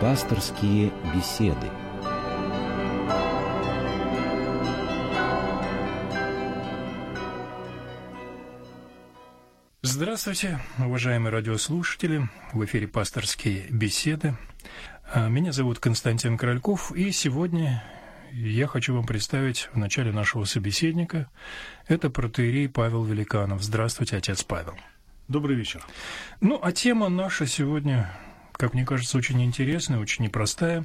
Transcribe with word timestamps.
Пасторские 0.00 0.92
беседы. 1.12 1.66
Здравствуйте, 9.82 10.60
уважаемые 10.78 11.32
радиослушатели. 11.32 12.28
В 12.52 12.64
эфире 12.64 12.86
«Пасторские 12.86 13.66
беседы». 13.70 14.36
А, 15.12 15.28
меня 15.28 15.50
зовут 15.50 15.80
Константин 15.80 16.38
Корольков, 16.38 16.92
и 16.92 17.10
сегодня 17.10 17.82
я 18.30 18.68
хочу 18.68 18.94
вам 18.94 19.04
представить 19.04 19.68
в 19.72 19.78
начале 19.78 20.12
нашего 20.12 20.44
собеседника. 20.44 21.28
Это 21.88 22.08
протеерей 22.08 22.68
Павел 22.68 23.02
Великанов. 23.02 23.64
Здравствуйте, 23.64 24.16
отец 24.16 24.44
Павел. 24.44 24.78
Добрый 25.26 25.56
вечер. 25.56 25.84
Ну, 26.40 26.60
а 26.62 26.70
тема 26.70 27.08
наша 27.08 27.48
сегодня 27.48 28.08
как 28.58 28.74
мне 28.74 28.84
кажется, 28.84 29.16
очень 29.16 29.42
интересная, 29.42 30.00
очень 30.00 30.24
непростая. 30.24 30.84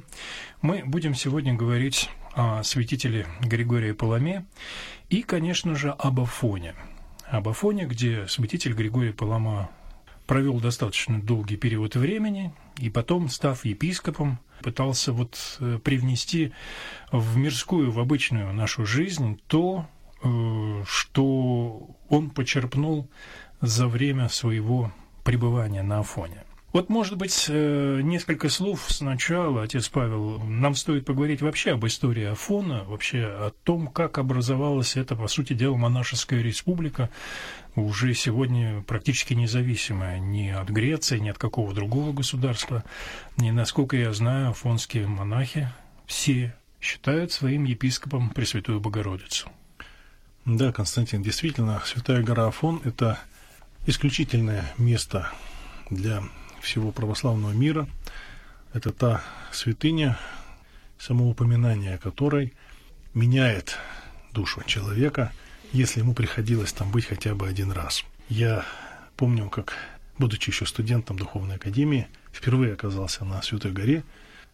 Мы 0.62 0.82
будем 0.86 1.14
сегодня 1.14 1.54
говорить 1.54 2.08
о 2.32 2.62
святителе 2.62 3.26
Григории 3.40 3.90
Паламе 3.90 4.46
и, 5.10 5.22
конечно 5.22 5.74
же, 5.74 5.90
об 5.90 6.20
Афоне. 6.20 6.76
Об 7.26 7.48
Афоне, 7.48 7.86
где 7.86 8.28
святитель 8.28 8.74
Григорий 8.74 9.10
Палама 9.10 9.70
провел 10.26 10.60
достаточно 10.60 11.20
долгий 11.20 11.56
период 11.56 11.96
времени, 11.96 12.54
и 12.78 12.90
потом, 12.90 13.28
став 13.28 13.64
епископом, 13.64 14.38
пытался 14.62 15.12
вот 15.12 15.58
э, 15.58 15.80
привнести 15.82 16.52
в 17.10 17.36
мирскую, 17.36 17.90
в 17.90 17.98
обычную 17.98 18.52
нашу 18.52 18.86
жизнь 18.86 19.40
то, 19.48 19.88
э, 20.22 20.84
что 20.86 21.90
он 22.08 22.30
почерпнул 22.30 23.10
за 23.60 23.88
время 23.88 24.28
своего 24.28 24.92
пребывания 25.24 25.82
на 25.82 25.98
Афоне. 25.98 26.44
Вот, 26.74 26.88
может 26.88 27.16
быть, 27.16 27.46
э, 27.48 28.00
несколько 28.02 28.48
слов 28.48 28.86
сначала, 28.88 29.62
отец 29.62 29.88
Павел. 29.88 30.40
Нам 30.40 30.74
стоит 30.74 31.04
поговорить 31.04 31.40
вообще 31.40 31.74
об 31.74 31.86
истории 31.86 32.24
Афона, 32.24 32.82
вообще 32.82 33.26
о 33.26 33.52
том, 33.62 33.86
как 33.86 34.18
образовалась 34.18 34.96
эта, 34.96 35.14
по 35.14 35.28
сути 35.28 35.52
дела, 35.52 35.76
монашеская 35.76 36.42
республика, 36.42 37.10
уже 37.76 38.12
сегодня 38.14 38.82
практически 38.88 39.34
независимая 39.34 40.18
ни 40.18 40.48
от 40.48 40.68
Греции, 40.68 41.20
ни 41.20 41.28
от 41.28 41.38
какого 41.38 41.72
другого 41.72 42.12
государства. 42.12 42.82
И, 43.40 43.52
насколько 43.52 43.96
я 43.96 44.12
знаю, 44.12 44.50
афонские 44.50 45.06
монахи 45.06 45.68
все 46.06 46.56
считают 46.80 47.30
своим 47.30 47.62
епископом 47.62 48.30
Пресвятую 48.30 48.80
Богородицу. 48.80 49.48
Да, 50.44 50.72
Константин, 50.72 51.22
действительно, 51.22 51.80
Святая 51.84 52.24
гора 52.24 52.48
Афон– 52.48 52.82
это 52.84 53.20
исключительное 53.86 54.64
место 54.76 55.30
для 55.88 56.24
всего 56.64 56.90
православного 56.90 57.52
мира. 57.52 57.86
Это 58.72 58.92
та 58.92 59.22
святыня, 59.52 60.18
само 60.98 61.28
упоминание 61.28 61.98
которой 61.98 62.52
меняет 63.14 63.78
душу 64.32 64.62
человека, 64.66 65.32
если 65.72 66.00
ему 66.00 66.14
приходилось 66.14 66.72
там 66.72 66.90
быть 66.90 67.06
хотя 67.06 67.34
бы 67.34 67.46
один 67.46 67.70
раз. 67.70 68.04
Я 68.28 68.64
помню, 69.16 69.48
как, 69.48 69.74
будучи 70.18 70.50
еще 70.50 70.66
студентом 70.66 71.16
Духовной 71.18 71.56
Академии, 71.56 72.08
впервые 72.32 72.72
оказался 72.72 73.24
на 73.24 73.40
Святой 73.42 73.72
горе, 73.72 74.02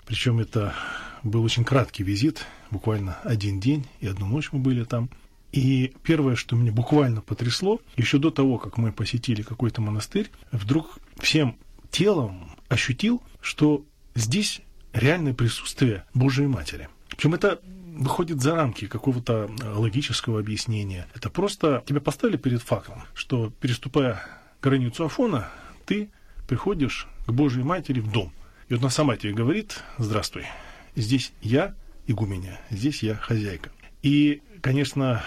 причем 0.07 0.41
это 0.41 0.75
был 1.23 1.43
очень 1.45 1.65
краткий 1.65 2.03
визит, 2.03 2.45
буквально 2.71 3.19
один 3.25 3.61
день 3.61 3.87
и 4.01 4.07
одну 4.07 4.27
ночь 4.27 4.51
мы 4.53 4.59
были 4.59 4.85
там. 4.85 5.09
И 5.53 5.93
первое, 6.05 6.37
что 6.37 6.57
меня 6.57 6.73
буквально 6.73 7.21
потрясло, 7.23 7.81
еще 7.97 8.19
до 8.19 8.31
того, 8.31 8.59
как 8.59 8.77
мы 8.77 8.93
посетили 8.93 9.43
какой-то 9.43 9.81
монастырь, 9.81 10.31
вдруг 10.53 10.99
всем 11.19 11.57
телом 11.91 12.51
ощутил, 12.69 13.23
что 13.41 13.85
здесь 14.15 14.61
реальное 14.93 15.35
присутствие 15.35 16.05
Божией 16.15 16.49
Матери. 16.49 16.89
Причем 17.09 17.35
это 17.35 17.61
выходит 18.01 18.41
за 18.41 18.55
рамки 18.55 18.87
какого-то 18.87 19.51
логического 19.75 20.41
объяснения. 20.41 21.07
Это 21.15 21.29
просто 21.29 21.83
тебя 21.87 22.01
поставили 22.01 22.37
перед 22.37 22.63
фактом, 22.63 23.03
что 23.15 23.51
переступая 23.61 24.23
границу 24.63 25.05
Афона, 25.05 25.49
ты 25.87 26.11
приходишь 26.49 27.07
к 27.27 27.33
Божьей 27.33 27.63
Матери 27.63 28.01
в 28.01 28.11
дом. 28.11 28.33
И 28.69 28.75
вот 28.75 28.83
она 28.83 28.91
сама 28.91 29.17
тебе 29.17 29.33
говорит, 29.33 29.83
здравствуй, 29.99 30.47
здесь 30.97 31.33
я 31.43 31.75
игуменя, 32.07 32.61
здесь 32.71 33.03
я 33.03 33.17
хозяйка. 33.17 33.71
И, 34.03 34.43
конечно, 34.63 35.23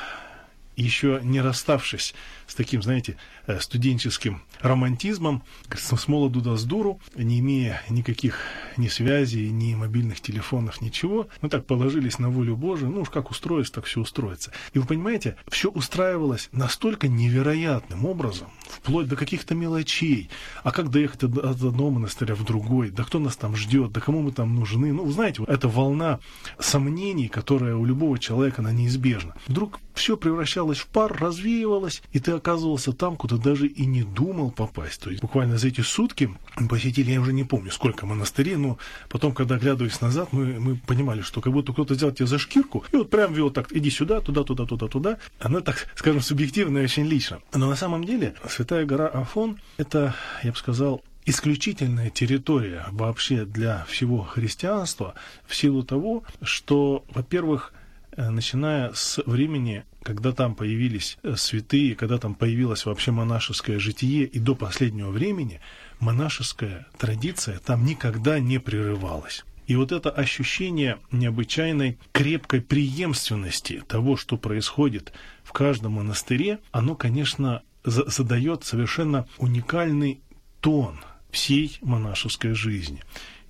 еще 0.75 1.19
не 1.23 1.41
расставшись 1.41 2.16
с 2.48 2.56
таким, 2.56 2.81
знаете, 2.81 3.18
э, 3.48 3.59
студенческим 3.59 4.42
романтизмом, 4.62 5.44
с 5.74 6.08
молоду 6.08 6.42
до 6.42 6.56
сдуру, 6.58 7.00
не 7.16 7.40
имея 7.40 7.81
никаких 7.90 8.40
ни 8.78 8.88
связей, 8.88 9.50
ни 9.50 9.76
мобильных 9.76 10.22
телефонов, 10.22 10.82
ничего, 10.82 11.28
мы 11.42 11.50
так 11.50 11.66
положились 11.66 12.20
на 12.20 12.30
волю 12.30 12.56
Божию, 12.56 12.92
ну 12.92 13.02
уж 13.02 13.09
как 13.09 13.32
устроится, 13.32 13.74
так 13.74 13.86
все 13.86 14.02
устроится. 14.02 14.52
И 14.74 14.80
вы 14.80 14.86
понимаете, 14.86 15.36
все 15.48 15.70
устраивалось 15.70 16.50
настолько 16.52 17.08
невероятным 17.08 18.06
образом, 18.06 18.48
вплоть 18.68 19.08
до 19.08 19.16
каких-то 19.16 19.56
мелочей. 19.56 20.30
А 20.64 20.72
как 20.72 20.90
доехать 20.90 21.24
от 21.24 21.38
одного 21.38 21.92
монастыря 21.92 22.36
в 22.36 22.44
другой? 22.44 22.90
Да 22.90 23.03
кто 23.03 23.20
нас 23.20 23.36
там 23.36 23.56
ждет? 23.56 23.92
Да 23.92 24.02
кому 24.02 24.22
мы 24.22 24.32
там 24.32 24.56
нужны? 24.56 24.94
Ну, 24.94 25.09
знаете, 25.12 25.44
эта 25.48 25.68
волна 25.68 26.20
сомнений, 26.59 27.28
которая 27.28 27.76
у 27.76 27.86
любого 27.86 28.18
человека, 28.20 28.62
она 28.62 28.72
неизбежна. 28.72 29.36
Вдруг 29.48 29.80
все 29.94 30.18
превращалось 30.18 30.80
в 30.80 30.88
пар, 30.88 31.16
развеивалось, 31.20 32.02
и 32.12 32.20
ты 32.20 32.32
оказывался 32.44 32.92
там, 32.92 33.16
куда 33.16 33.38
даже 33.38 33.68
и 33.68 33.86
не 33.86 34.04
думал 34.04 34.52
попасть. 34.52 35.02
То 35.02 35.09
есть 35.09 35.22
буквально 35.22 35.58
за 35.58 35.70
эти 35.70 35.80
сутки 35.80 36.30
посетили, 36.70 37.12
я 37.12 37.22
уже 37.22 37.31
не 37.31 37.46
помню, 37.46 37.72
сколько 37.72 38.06
монастырей, 38.06 38.58
но 38.58 38.78
потом, 39.08 39.34
когда 39.34 39.56
оглядываясь 39.56 40.02
назад, 40.02 40.34
мы, 40.34 40.59
мы 40.59 40.76
понимали, 40.76 41.22
что 41.22 41.40
как 41.40 41.53
будто 41.53 41.72
кто-то 41.72 41.94
взял 41.94 42.12
тебя 42.12 42.28
за 42.28 42.38
шкирку 42.38 42.84
и 42.92 42.98
вот 42.98 43.09
прям 43.09 43.34
вел 43.34 43.50
так, 43.50 43.72
иди 43.72 43.90
сюда, 43.90 44.20
туда, 44.20 44.44
туда, 44.44 44.66
туда, 44.66 44.88
туда. 44.88 45.18
Она 45.40 45.62
так, 45.62 45.88
скажем, 45.96 46.22
субъективно 46.22 46.80
и 46.80 46.84
очень 46.84 47.06
лично. 47.06 47.40
Но 47.53 47.70
на 47.70 47.76
самом 47.78 48.03
деле 48.03 48.36
Святая 48.50 48.86
гора 48.86 49.08
Афон– 49.08 49.59
это, 49.78 50.14
я 50.44 50.52
бы 50.52 50.58
сказал, 50.58 51.02
исключительная 51.26 52.09
территория 52.09 52.86
вообще 52.92 53.46
для 53.46 53.86
всего 53.86 54.22
христианства 54.24 55.16
в 55.48 55.56
силу 55.56 55.84
того, 55.84 56.24
что, 56.42 57.06
во-первых, 57.14 57.74
начиная 58.18 58.91
с 58.94 59.22
времени, 59.25 59.84
когда 60.03 60.31
там 60.31 60.56
появились 60.56 61.18
э, 61.24 61.35
святые, 61.35 61.96
когда 61.96 62.18
там 62.18 62.35
появилось 62.35 62.85
вообще 62.85 63.12
монашеское 63.12 63.79
житие, 63.79 64.25
и 64.25 64.40
до 64.40 64.56
последнего 64.56 65.09
времени 65.09 65.62
монашеская 66.00 66.88
традиция 66.97 67.59
там 67.59 67.85
никогда 67.85 68.40
не 68.40 68.59
прерывалась. 68.59 69.44
И 69.68 69.75
вот 69.75 69.91
это 69.91 70.09
ощущение 70.09 71.00
необычайной 71.12 71.97
крепкой 72.12 72.62
преемственности 72.62 73.81
того, 73.88 74.18
что 74.18 74.38
происходит 74.38 75.13
в 75.44 75.53
каждом 75.53 75.94
монастыре, 75.94 76.59
оно, 76.72 76.96
конечно, 76.96 77.63
задает 77.84 78.66
совершенно 78.66 79.25
уникальный 79.38 80.22
тон 80.59 81.00
всей 81.31 81.78
монашеской 81.81 82.53
жизни. 82.53 83.02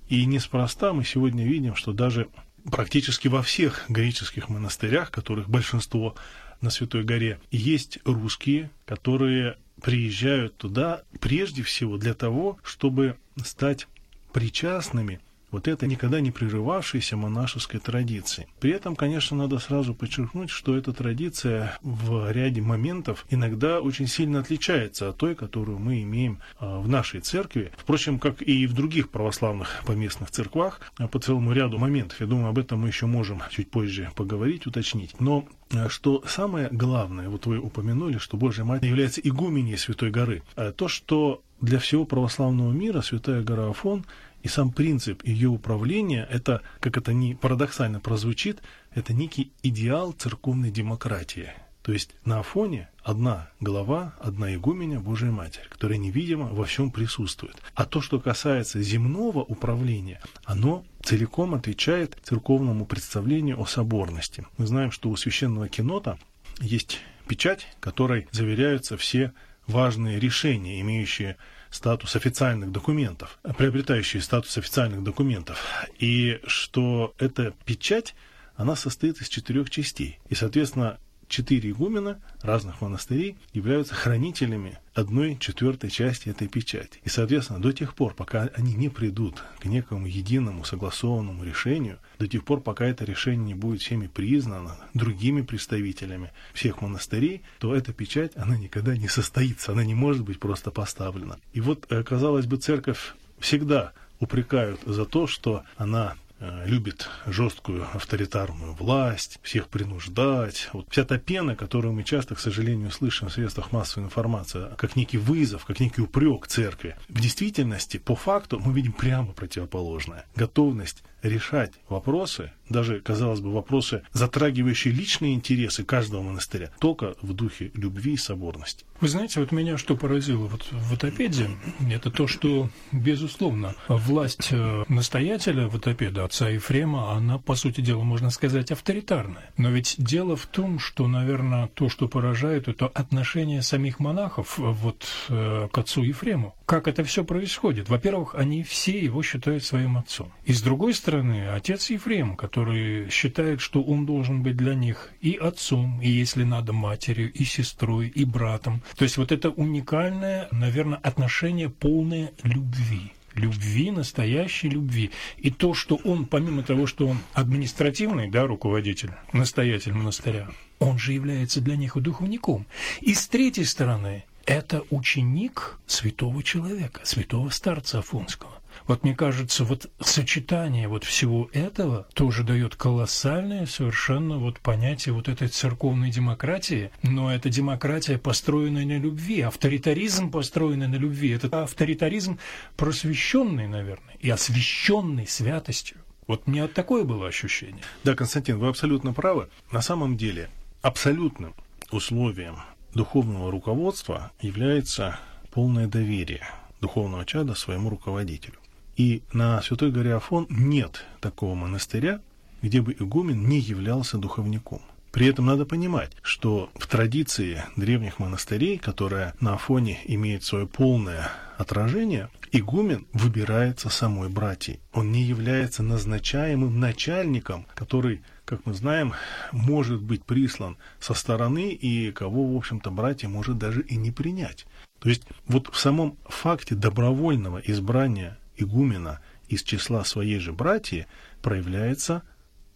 И 0.08 0.24
неспроста 0.26 0.92
мы 0.92 1.04
сегодня 1.04 1.44
видим, 1.44 1.74
что 1.74 1.92
даже 1.92 2.28
практически 2.70 3.28
во 3.28 3.42
всех 3.42 3.84
греческих 3.88 4.48
монастырях, 4.48 5.10
которых 5.10 5.48
большинство 5.48 6.14
на 6.60 6.70
Святой 6.70 7.04
горе, 7.04 7.40
есть 7.50 7.98
русские, 8.04 8.70
которые 8.86 9.56
приезжают 9.82 10.56
туда 10.56 11.02
прежде 11.20 11.62
всего 11.62 11.96
для 11.98 12.14
того, 12.14 12.58
чтобы 12.62 13.16
стать 13.44 13.86
причастными 14.32 15.20
вот 15.54 15.68
это 15.68 15.86
никогда 15.86 16.20
не 16.20 16.32
прерывавшейся 16.32 17.16
монашеской 17.16 17.78
традиции. 17.78 18.48
При 18.58 18.72
этом, 18.72 18.96
конечно, 18.96 19.36
надо 19.36 19.60
сразу 19.60 19.94
подчеркнуть, 19.94 20.50
что 20.50 20.76
эта 20.76 20.92
традиция 20.92 21.78
в 21.80 22.28
ряде 22.32 22.60
моментов 22.60 23.24
иногда 23.30 23.80
очень 23.80 24.08
сильно 24.08 24.40
отличается 24.40 25.10
от 25.10 25.16
той, 25.16 25.36
которую 25.36 25.78
мы 25.78 26.02
имеем 26.02 26.40
а, 26.58 26.80
в 26.80 26.88
нашей 26.88 27.20
церкви. 27.20 27.70
Впрочем, 27.76 28.18
как 28.18 28.42
и 28.42 28.66
в 28.66 28.72
других 28.72 29.10
православных 29.10 29.84
поместных 29.86 30.32
церквах, 30.32 30.80
а, 30.98 31.06
по 31.06 31.20
целому 31.20 31.52
ряду 31.52 31.78
моментов. 31.78 32.20
Я 32.20 32.26
думаю, 32.26 32.48
об 32.48 32.58
этом 32.58 32.80
мы 32.80 32.88
еще 32.88 33.06
можем 33.06 33.40
чуть 33.50 33.70
позже 33.70 34.10
поговорить, 34.16 34.66
уточнить. 34.66 35.20
Но 35.20 35.46
а, 35.72 35.88
что 35.88 36.24
самое 36.26 36.68
главное, 36.72 37.28
вот 37.28 37.46
вы 37.46 37.58
упомянули, 37.60 38.18
что 38.18 38.36
Божья 38.36 38.64
Мать 38.64 38.82
является 38.82 39.20
игуменей 39.20 39.78
Святой 39.78 40.10
горы. 40.10 40.42
То, 40.76 40.88
что 40.88 41.42
для 41.60 41.78
всего 41.78 42.04
православного 42.04 42.72
мира 42.72 43.02
Святая 43.02 43.42
гора 43.42 43.70
Афон 43.70 44.04
и 44.44 44.48
сам 44.48 44.70
принцип 44.70 45.24
ее 45.24 45.48
управления, 45.48 46.28
это, 46.30 46.60
как 46.80 46.98
это 46.98 47.14
ни 47.14 47.32
парадоксально 47.32 47.98
прозвучит, 47.98 48.62
это 48.94 49.14
некий 49.14 49.50
идеал 49.62 50.12
церковной 50.12 50.70
демократии. 50.70 51.48
То 51.82 51.92
есть 51.92 52.14
на 52.26 52.40
Афоне 52.40 52.88
одна 53.02 53.48
глава, 53.60 54.14
одна 54.20 54.54
игуменя 54.54 55.00
Божия 55.00 55.30
Матерь, 55.30 55.66
которая 55.70 55.98
невидимо 55.98 56.48
во 56.48 56.64
всем 56.66 56.90
присутствует. 56.90 57.56
А 57.74 57.86
то, 57.86 58.02
что 58.02 58.20
касается 58.20 58.82
земного 58.82 59.40
управления, 59.40 60.20
оно 60.44 60.84
целиком 61.02 61.54
отвечает 61.54 62.18
церковному 62.22 62.84
представлению 62.84 63.60
о 63.60 63.66
соборности. 63.66 64.46
Мы 64.58 64.66
знаем, 64.66 64.90
что 64.90 65.08
у 65.08 65.16
священного 65.16 65.68
кинота 65.68 66.18
есть 66.60 67.00
печать, 67.26 67.66
которой 67.80 68.28
заверяются 68.30 68.98
все 68.98 69.32
важные 69.66 70.20
решения, 70.20 70.80
имеющие 70.82 71.38
статус 71.74 72.14
официальных 72.14 72.70
документов, 72.70 73.38
приобретающие 73.58 74.22
статус 74.22 74.56
официальных 74.56 75.02
документов, 75.02 75.58
и 75.98 76.40
что 76.46 77.14
эта 77.18 77.52
печать, 77.64 78.14
она 78.54 78.76
состоит 78.76 79.20
из 79.20 79.28
четырех 79.28 79.70
частей. 79.70 80.20
И, 80.28 80.36
соответственно, 80.36 81.00
четыре 81.34 81.70
игумена 81.70 82.20
разных 82.42 82.80
монастырей 82.80 83.36
являются 83.52 83.92
хранителями 83.92 84.78
одной 84.94 85.36
четвертой 85.36 85.90
части 85.90 86.28
этой 86.28 86.46
печати. 86.46 87.00
И, 87.02 87.08
соответственно, 87.08 87.60
до 87.60 87.72
тех 87.72 87.96
пор, 87.96 88.14
пока 88.14 88.50
они 88.54 88.74
не 88.74 88.88
придут 88.88 89.42
к 89.58 89.64
некому 89.64 90.06
единому 90.06 90.64
согласованному 90.64 91.42
решению, 91.42 91.98
до 92.20 92.28
тех 92.28 92.44
пор, 92.44 92.60
пока 92.60 92.86
это 92.86 93.04
решение 93.04 93.46
не 93.46 93.54
будет 93.54 93.82
всеми 93.82 94.06
признано 94.06 94.76
другими 94.94 95.42
представителями 95.42 96.30
всех 96.52 96.80
монастырей, 96.80 97.42
то 97.58 97.74
эта 97.74 97.92
печать, 97.92 98.30
она 98.36 98.56
никогда 98.56 98.96
не 98.96 99.08
состоится, 99.08 99.72
она 99.72 99.82
не 99.82 99.94
может 99.94 100.22
быть 100.22 100.38
просто 100.38 100.70
поставлена. 100.70 101.38
И 101.52 101.60
вот, 101.60 101.86
э, 101.90 102.04
казалось 102.04 102.46
бы, 102.46 102.58
церковь 102.58 103.14
всегда 103.40 103.92
упрекают 104.20 104.80
за 104.86 105.04
то, 105.04 105.26
что 105.26 105.64
она 105.76 106.14
любит 106.40 107.08
жесткую 107.26 107.86
авторитарную 107.94 108.72
власть, 108.74 109.38
всех 109.42 109.68
принуждать. 109.68 110.68
Вот 110.72 110.86
вся 110.90 111.04
та 111.04 111.18
пена, 111.18 111.56
которую 111.56 111.94
мы 111.94 112.02
часто, 112.02 112.34
к 112.34 112.40
сожалению, 112.40 112.90
слышим 112.90 113.28
в 113.28 113.32
средствах 113.32 113.72
массовой 113.72 114.06
информации, 114.06 114.68
как 114.76 114.96
некий 114.96 115.18
вызов, 115.18 115.64
как 115.64 115.80
некий 115.80 116.02
упрек 116.02 116.46
церкви. 116.46 116.96
В 117.08 117.20
действительности, 117.20 117.98
по 117.98 118.16
факту, 118.16 118.58
мы 118.58 118.72
видим 118.72 118.92
прямо 118.92 119.32
противоположное. 119.32 120.26
Готовность 120.36 121.02
решать 121.24 121.72
вопросы, 121.88 122.52
даже, 122.68 123.00
казалось 123.00 123.40
бы, 123.40 123.52
вопросы, 123.52 124.02
затрагивающие 124.12 124.92
личные 124.92 125.34
интересы 125.34 125.84
каждого 125.84 126.22
монастыря, 126.22 126.70
только 126.78 127.14
в 127.22 127.32
духе 127.32 127.70
любви 127.74 128.14
и 128.14 128.16
соборности. 128.16 128.84
Вы 129.00 129.08
знаете, 129.08 129.40
вот 129.40 129.52
меня 129.52 129.76
что 129.76 129.96
поразило 129.96 130.46
вот 130.46 130.62
в 130.70 130.90
Ватопеде, 130.90 131.50
это 131.90 132.10
то, 132.10 132.26
что, 132.26 132.70
безусловно, 132.92 133.74
власть 133.88 134.48
э, 134.50 134.84
настоятеля 134.88 135.68
Ватопеда, 135.68 136.24
отца 136.24 136.48
Ефрема, 136.48 137.12
она, 137.12 137.38
по 137.38 137.54
сути 137.54 137.80
дела, 137.80 138.02
можно 138.02 138.30
сказать, 138.30 138.70
авторитарная. 138.70 139.50
Но 139.56 139.70
ведь 139.70 139.96
дело 139.98 140.36
в 140.36 140.46
том, 140.46 140.78
что, 140.78 141.06
наверное, 141.06 141.66
то, 141.68 141.88
что 141.88 142.08
поражает, 142.08 142.68
это 142.68 142.86
отношение 142.86 143.62
самих 143.62 143.98
монахов 143.98 144.58
вот 144.58 145.04
э, 145.28 145.68
к 145.70 145.78
отцу 145.78 146.02
Ефрему. 146.02 146.54
Как 146.66 146.88
это 146.88 147.04
все 147.04 147.24
происходит? 147.24 147.90
Во-первых, 147.90 148.34
они 148.34 148.62
все 148.62 148.98
его 148.98 149.22
считают 149.22 149.64
своим 149.64 149.98
отцом. 149.98 150.32
И 150.46 150.54
с 150.54 150.62
другой 150.62 150.94
стороны, 150.94 151.48
отец 151.48 151.90
Ефрем, 151.90 152.36
который 152.36 153.10
считает, 153.10 153.60
что 153.60 153.82
он 153.82 154.06
должен 154.06 154.42
быть 154.42 154.56
для 154.56 154.74
них 154.74 155.12
и 155.20 155.34
отцом, 155.34 156.00
и, 156.00 156.08
если 156.08 156.42
надо, 156.42 156.72
матерью, 156.72 157.30
и 157.30 157.44
сестрой, 157.44 158.08
и 158.08 158.24
братом. 158.24 158.82
То 158.96 159.04
есть 159.04 159.18
вот 159.18 159.30
это 159.30 159.50
уникальное, 159.50 160.48
наверное, 160.52 160.98
отношение 160.98 161.68
полное 161.68 162.32
любви 162.42 163.12
любви, 163.34 163.90
настоящей 163.90 164.68
любви. 164.68 165.10
И 165.38 165.50
то, 165.50 165.74
что 165.74 165.96
он, 166.04 166.24
помимо 166.24 166.62
того, 166.62 166.86
что 166.86 167.08
он 167.08 167.18
административный, 167.32 168.30
да, 168.30 168.46
руководитель, 168.46 169.10
настоятель 169.32 169.92
монастыря, 169.92 170.48
он 170.78 170.98
же 170.98 171.12
является 171.12 171.60
для 171.60 171.76
них 171.76 171.96
духовником. 171.96 172.64
И 173.00 173.12
с 173.12 173.26
третьей 173.26 173.64
стороны, 173.64 174.24
это 174.46 174.82
ученик 174.90 175.78
святого 175.86 176.42
человека, 176.42 177.00
святого 177.04 177.50
старца 177.50 177.98
Афонского. 177.98 178.52
Вот 178.86 179.02
мне 179.02 179.14
кажется, 179.14 179.64
вот 179.64 179.90
сочетание 180.00 180.88
вот 180.88 181.04
всего 181.04 181.48
этого 181.52 182.06
тоже 182.12 182.42
дает 182.42 182.76
колоссальное 182.76 183.66
совершенно 183.66 184.38
вот 184.38 184.60
понятие 184.60 185.14
вот 185.14 185.28
этой 185.28 185.48
церковной 185.48 186.10
демократии, 186.10 186.90
но 187.02 187.32
это 187.32 187.48
демократия, 187.48 188.18
построенная 188.18 188.84
на 188.84 188.98
любви, 188.98 189.40
авторитаризм, 189.40 190.30
построенный 190.30 190.88
на 190.88 190.96
любви, 190.96 191.30
это 191.30 191.62
авторитаризм 191.62 192.38
просвещенный, 192.76 193.68
наверное, 193.68 194.16
и 194.20 194.28
освященный 194.28 195.26
святостью. 195.26 195.98
Вот 196.26 196.42
у 196.46 196.50
меня 196.50 196.68
такое 196.68 197.04
было 197.04 197.28
ощущение. 197.28 197.82
Да, 198.02 198.14
Константин, 198.14 198.58
вы 198.58 198.68
абсолютно 198.68 199.12
правы. 199.12 199.48
На 199.70 199.82
самом 199.82 200.16
деле, 200.16 200.50
абсолютным 200.82 201.54
условием 201.90 202.56
духовного 202.94 203.50
руководства 203.50 204.32
является 204.40 205.18
полное 205.50 205.86
доверие 205.86 206.42
духовного 206.80 207.24
чада 207.24 207.54
своему 207.54 207.90
руководителю. 207.90 208.58
И 208.96 209.22
на 209.32 209.60
Святой 209.62 209.90
горе 209.90 210.14
Афон 210.14 210.46
нет 210.48 211.04
такого 211.20 211.54
монастыря, 211.54 212.20
где 212.62 212.80
бы 212.80 212.94
игумен 212.98 213.48
не 213.48 213.58
являлся 213.58 214.18
духовником. 214.18 214.80
При 215.14 215.28
этом 215.28 215.46
надо 215.46 215.64
понимать, 215.64 216.10
что 216.22 216.70
в 216.74 216.88
традиции 216.88 217.62
древних 217.76 218.18
монастырей, 218.18 218.78
которая 218.78 219.34
на 219.38 219.54
Афоне 219.54 220.00
имеет 220.06 220.42
свое 220.42 220.66
полное 220.66 221.30
отражение, 221.56 222.30
игумен 222.50 223.06
выбирается 223.12 223.90
самой 223.90 224.28
братьей. 224.28 224.80
Он 224.92 225.12
не 225.12 225.22
является 225.22 225.84
назначаемым 225.84 226.80
начальником, 226.80 227.66
который, 227.76 228.22
как 228.44 228.66
мы 228.66 228.74
знаем, 228.74 229.14
может 229.52 230.02
быть 230.02 230.24
прислан 230.24 230.76
со 231.00 231.14
стороны 231.14 231.72
и 231.72 232.12
кого, 232.12 232.52
в 232.52 232.56
общем-то, 232.56 232.90
братья 232.90 233.28
может 233.28 233.58
даже 233.58 233.82
и 233.82 233.96
не 233.96 234.10
принять. 234.10 234.66
То 235.00 235.08
есть 235.08 235.22
вот 235.46 235.68
в 235.72 235.78
самом 235.78 236.16
факте 236.24 236.74
добровольного 236.74 237.58
избрания 237.58 238.38
игумена 238.56 239.20
из 239.48 239.62
числа 239.62 240.04
своей 240.04 240.38
же 240.38 240.52
братьи 240.52 241.06
проявляется 241.42 242.22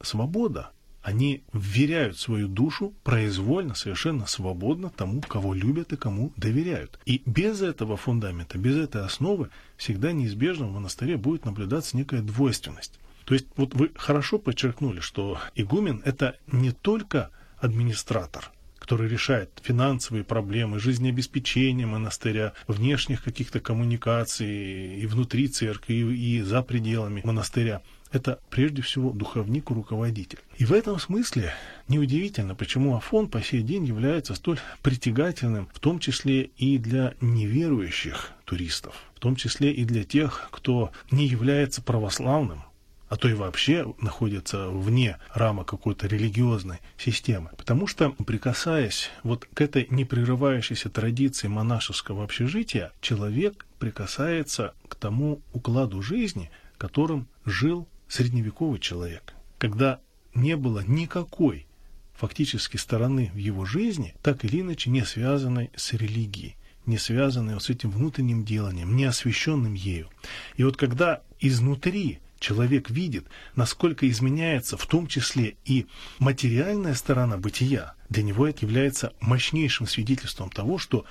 свобода. 0.03 0.71
Они 1.03 1.43
вверяют 1.53 2.19
свою 2.19 2.49
душу 2.49 2.93
произвольно, 3.03 3.75
совершенно 3.75 4.27
свободно 4.27 4.91
тому, 4.91 5.23
кого 5.23 5.55
любят 5.55 5.93
и 5.93 5.97
кому 5.97 6.33
доверяют. 6.37 6.99
И 7.07 7.23
без 7.25 7.63
этого 7.63 7.97
фундамента, 7.97 8.59
без 8.59 8.77
этой 8.77 9.05
основы 9.05 9.49
всегда 9.77 10.13
неизбежно 10.13 10.67
в 10.67 10.73
монастыре 10.73 11.17
будет 11.17 11.45
наблюдаться 11.45 11.97
некая 11.97 12.21
двойственность. 12.21 12.99
То 13.29 13.35
есть 13.35 13.47
вот 13.57 13.75
вы 13.75 13.91
хорошо 13.95 14.39
подчеркнули, 14.39 15.01
что 15.01 15.39
игумен 15.55 16.01
это 16.07 16.37
не 16.47 16.73
только 16.73 17.29
администратор– 17.59 18.51
который 18.89 19.11
решает 19.11 19.51
финансовые 19.63 20.25
проблемы, 20.25 20.79
жизнеобеспечения 20.79 21.87
монастыря, 21.87 22.55
внешних 22.67 23.23
каких-то 23.23 23.61
коммуникаций 23.61 25.01
и 25.01 25.07
внутри 25.07 25.49
церкви, 25.49 25.95
и 25.95 26.41
за 26.41 26.63
пределами 26.63 27.21
монастыря. 27.23 27.83
Это 28.13 28.39
прежде 28.49 28.81
всего 28.81 29.11
духовник 29.11 29.71
и 29.71 29.75
руководитель. 29.75 30.39
И 30.57 30.65
в 30.65 30.73
этом 30.73 30.99
смысле 30.99 31.53
неудивительно, 31.89 32.55
почему 32.55 32.97
Афон 32.97 33.29
по 33.29 33.43
сей 33.43 33.61
день 33.61 33.85
является 33.85 34.35
столь 34.35 34.59
притягательным, 34.81 35.69
в 35.75 35.81
том 35.81 35.99
числе 35.99 36.45
и 36.57 36.79
для 36.79 37.13
неверующих 37.21 38.31
туристов, 38.47 38.95
в 39.15 39.21
том 39.21 39.37
числе 39.37 39.71
и 39.71 39.85
для 39.85 40.05
тех, 40.05 40.49
кто 40.51 40.93
не 41.11 41.27
является 41.27 41.83
православным, 41.83 42.63
а 43.09 43.17
то 43.17 43.29
и 43.29 43.35
вообще 43.35 43.93
находится 44.01 44.69
вне 44.69 45.19
рамок 45.35 45.69
какой-то 45.69 46.07
религиозной 46.07 46.79
системы. 46.97 47.51
Потому 47.57 47.87
что, 47.87 48.11
прикасаясь 48.11 49.11
вот 49.23 49.47
к 49.53 49.61
этой 49.61 49.87
непрерывающейся 49.91 50.91
традиции 50.91 51.49
монашеского 51.49 52.25
общежития, 52.25 52.93
человек 53.01 53.67
прикасается 53.79 54.75
к 54.89 54.95
тому 54.95 55.41
укладу 55.53 56.03
жизни, 56.03 56.51
которым 56.77 57.29
жил 57.45 57.89
средневековый 58.09 58.81
человек, 58.81 59.35
когда 59.59 60.01
не 60.35 60.57
было 60.57 60.83
никакой 60.87 61.67
фактически 62.15 62.77
стороны 62.77 63.31
в 63.33 63.37
его 63.37 63.65
жизни, 63.65 64.15
так 64.23 64.45
или 64.45 64.61
иначе 64.61 64.91
не 64.91 65.05
связанной 65.05 65.71
с 65.77 65.93
религией, 65.93 66.57
не 66.85 66.99
связанной 66.99 67.55
вот 67.55 67.63
с 67.63 67.71
этим 67.71 67.91
внутренним 67.91 68.45
деланием, 68.45 68.97
не 68.97 69.05
освященным 69.05 69.75
ею. 69.75 70.09
И 70.57 70.65
вот 70.65 70.77
когда 70.77 71.23
изнутри 71.39 72.19
человек 72.39 72.91
видит, 72.91 73.27
насколько 73.55 74.09
изменяется 74.09 74.77
в 74.77 74.87
том 74.87 75.07
числе 75.07 75.57
и 75.65 75.87
материальная 76.19 76.95
сторона 76.95 77.37
бытия, 77.37 77.95
для 78.09 78.23
него 78.23 78.47
это 78.47 78.65
является 78.65 79.13
мощнейшим 79.21 79.87
свидетельством 79.87 80.51
того, 80.51 80.79
что 80.79 81.05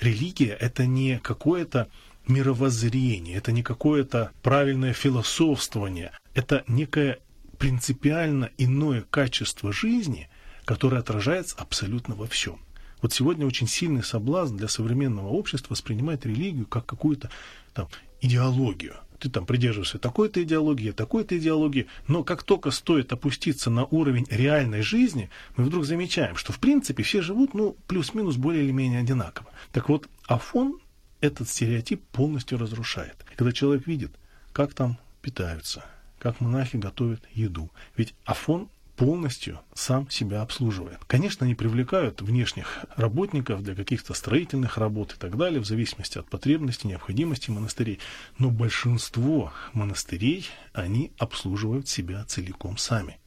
религия– 0.00 0.56
это 0.60 0.86
не 0.86 1.18
какое-то 1.18 1.88
мировоззрение, 2.26 3.36
это 3.36 3.52
не 3.52 3.62
какое-то 3.62 4.32
правильное 4.42 4.92
философствование, 4.92 6.12
это 6.34 6.64
некое 6.66 7.18
принципиально 7.58 8.50
иное 8.56 9.02
качество 9.02 9.72
жизни, 9.72 10.28
которое 10.64 10.98
отражается 10.98 11.56
абсолютно 11.58 12.14
во 12.14 12.26
всем. 12.26 12.60
Вот 13.02 13.12
сегодня 13.12 13.46
очень 13.46 13.66
сильный 13.66 14.02
соблазн 14.02 14.56
для 14.56 14.68
современного 14.68 15.28
общества 15.28 15.72
воспринимать 15.72 16.26
религию 16.26 16.66
как 16.66 16.86
какую-то 16.86 17.30
там 17.72 17.88
идеологию– 18.20 18.96
ты 19.20 19.28
там 19.28 19.46
придерживаешься 19.46 19.98
такой-то 19.98 20.42
идеологии, 20.42 20.90
такой-то 20.90 21.38
идеологии, 21.38 21.86
но 22.08 22.24
как 22.24 22.42
только 22.42 22.70
стоит 22.70 23.12
опуститься 23.12 23.70
на 23.70 23.84
уровень 23.84 24.26
реальной 24.30 24.82
жизни, 24.82 25.30
мы 25.56 25.64
вдруг 25.64 25.84
замечаем, 25.84 26.36
что 26.36 26.52
в 26.52 26.58
принципе 26.58 27.02
все 27.02 27.20
живут, 27.20 27.54
ну, 27.54 27.76
плюс-минус 27.86 28.36
более 28.36 28.64
или 28.64 28.72
менее 28.72 29.00
одинаково. 29.00 29.48
Так 29.72 29.88
вот, 29.88 30.08
Афон 30.26 30.80
этот 31.20 31.48
стереотип 31.48 32.02
полностью 32.12 32.58
разрушает. 32.58 33.16
Когда 33.36 33.52
человек 33.52 33.86
видит, 33.86 34.12
как 34.52 34.72
там 34.72 34.98
питаются, 35.20 35.84
как 36.18 36.40
монахи 36.40 36.76
готовят 36.76 37.22
еду. 37.32 37.70
Ведь 37.96 38.14
Афон 38.24 38.68
полностью 39.00 39.58
сам 39.72 40.10
себя 40.10 40.42
обслуживает. 40.42 40.98
Конечно, 41.06 41.46
они 41.46 41.54
привлекают 41.54 42.20
внешних 42.20 42.84
работников 42.96 43.62
для 43.62 43.74
каких-то 43.74 44.12
строительных 44.12 44.76
работ 44.76 45.14
и 45.14 45.16
так 45.18 45.38
далее, 45.38 45.58
в 45.58 45.64
зависимости 45.64 46.18
от 46.18 46.28
потребностей, 46.28 46.88
необходимости 46.88 47.50
монастырей. 47.50 47.98
Но 48.36 48.50
большинство 48.50 49.54
монастырей, 49.72 50.46
они 50.74 51.12
обслуживают 51.16 51.88
себя 51.88 52.22
целиком 52.26 52.76
сами. 52.76 53.18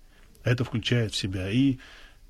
Это 0.44 0.64
включает 0.64 1.14
в 1.14 1.18
себя 1.18 1.50
и 1.50 1.80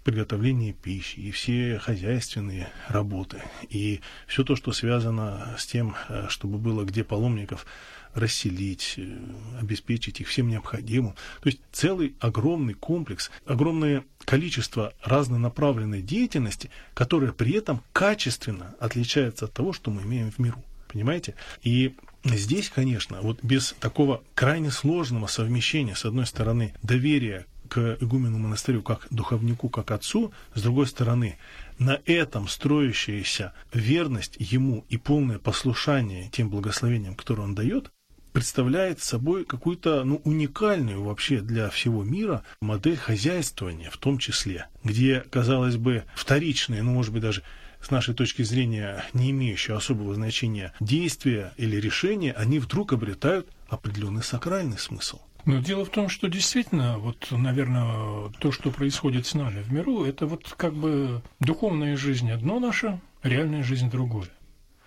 приготовление 0.05 0.71
пищи, 0.71 1.19
и 1.19 1.31
все 1.31 1.79
хозяйственные 1.79 2.69
работы, 2.87 3.41
и 3.69 3.99
все 4.25 4.45
то, 4.45 4.55
что 4.55 4.71
связано 4.71 5.55
с 5.57 5.65
тем, 5.65 5.95
э, 6.07 6.27
чтобы 6.29 6.59
было 6.59 6.85
где 6.85 7.03
паломников 7.03 7.65
расселить, 8.13 8.95
э, 8.97 9.17
обеспечить 9.59 10.21
их 10.21 10.27
всем 10.27 10.47
необходимым. 10.47 11.13
То 11.41 11.49
есть 11.49 11.59
целый 11.71 12.15
огромный 12.19 12.73
комплекс, 12.73 13.31
огромное 13.45 14.03
количество 14.25 14.93
разнонаправленной 15.03 16.01
деятельности, 16.01 16.69
которая 16.93 17.31
при 17.31 17.53
этом 17.53 17.81
качественно 17.91 18.75
отличается 18.79 19.45
от 19.45 19.53
того, 19.53 19.73
что 19.73 19.91
мы 19.91 20.03
имеем 20.03 20.31
в 20.31 20.39
миру. 20.39 20.63
Понимаете? 20.87 21.35
И 21.63 21.95
здесь, 22.23 22.69
конечно, 22.69 23.19
вот 23.21 23.43
без 23.43 23.75
такого 23.79 24.23
крайне 24.35 24.71
сложного 24.71 25.27
совмещения, 25.27 25.95
с 25.95 26.05
одной 26.05 26.27
стороны, 26.27 26.73
доверия 26.83 27.47
к 27.67 27.97
игумену 28.01 28.37
монастырю 28.37 28.83
как 28.83 29.07
духовнику, 29.09 29.69
как 29.69 29.89
отцу, 29.89 30.31
с 30.53 30.61
другой 30.61 30.85
стороны, 30.85 31.37
на 31.79 31.99
этом 32.05 32.47
строящаяся 32.47 33.53
верность 33.73 34.35
ему 34.37 34.85
и 34.89 34.97
полное 34.97 35.39
послушание 35.39 36.29
тем 36.31 36.49
благословениям, 36.49 37.15
которые 37.15 37.45
он 37.45 37.55
дает, 37.55 37.91
представляет 38.33 38.99
собой 38.99 39.45
какую-то 39.45 40.03
ну, 40.03 40.21
уникальную 40.25 41.03
вообще 41.03 41.39
для 41.39 41.69
всего 41.69 42.03
мира 42.03 42.43
модель 42.59 42.97
хозяйствования 42.97 43.89
в 43.89 43.97
том 43.97 44.17
числе, 44.17 44.67
где, 44.83 45.21
казалось 45.21 45.77
бы, 45.77 46.03
вторичные, 46.15 46.83
ну, 46.83 46.91
может 46.91 47.13
быть, 47.13 47.21
даже 47.21 47.43
с 47.79 47.91
нашей 47.91 48.13
точки 48.13 48.41
зрения 48.41 49.05
не 49.13 49.31
имеющие 49.31 49.75
особого 49.75 50.15
значения 50.15 50.73
действия 50.79 51.53
или 51.57 51.77
решения, 51.77 52.33
они 52.33 52.59
вдруг 52.59 52.93
обретают 52.93 53.47
определенный 53.69 54.23
сакральный 54.23 54.77
смысл. 54.77 55.19
Но 55.45 55.59
дело 55.59 55.83
в 55.83 55.89
том, 55.89 56.07
что 56.07 56.29
действительно, 56.29 56.97
вот, 56.97 57.27
наверное, 57.31 58.29
то, 58.39 58.51
что 58.51 58.71
происходит 58.71 59.27
с 59.27 59.33
нами 59.33 59.61
в 59.61 59.71
миру, 59.71 60.05
это 60.05 60.25
вот 60.25 60.53
как 60.55 60.73
бы 60.73 61.21
духовная 61.41 61.97
жизнь 61.97 62.31
одно 62.31 62.59
наше, 62.59 63.01
реальная 63.23 63.61
жизнь 63.61 63.89
другое. 63.91 64.29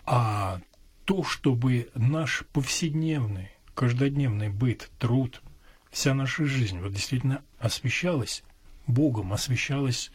А 0.06 0.60
то, 1.06 1.22
чтобы 1.24 1.88
наш 1.94 2.44
повседневный, 2.52 3.50
каждодневный 3.74 4.50
быт, 4.50 4.90
труд, 4.98 5.40
вся 5.90 6.12
наша 6.12 6.44
жизнь 6.44 6.80
вот 6.80 6.92
действительно 6.92 7.42
освещалась 7.58 8.42
Богом, 8.86 9.32
освещалась 9.32 10.10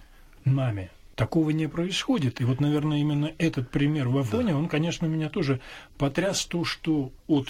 нами. 0.46 0.92
Такого 1.16 1.52
не 1.52 1.68
происходит. 1.68 2.42
И 2.42 2.46
вот, 2.46 2.60
наверное, 2.60 3.00
именно 3.00 3.32
этот 3.38 3.70
пример 3.72 4.10
в 4.10 4.18
Афоне, 4.18 4.52
да. 4.52 4.58
он, 4.58 4.68
конечно, 4.68 5.06
меня 5.06 5.30
тоже 5.30 5.62
потряс 5.98 6.46
то, 6.46 6.66
что 6.66 7.12
от 7.28 7.48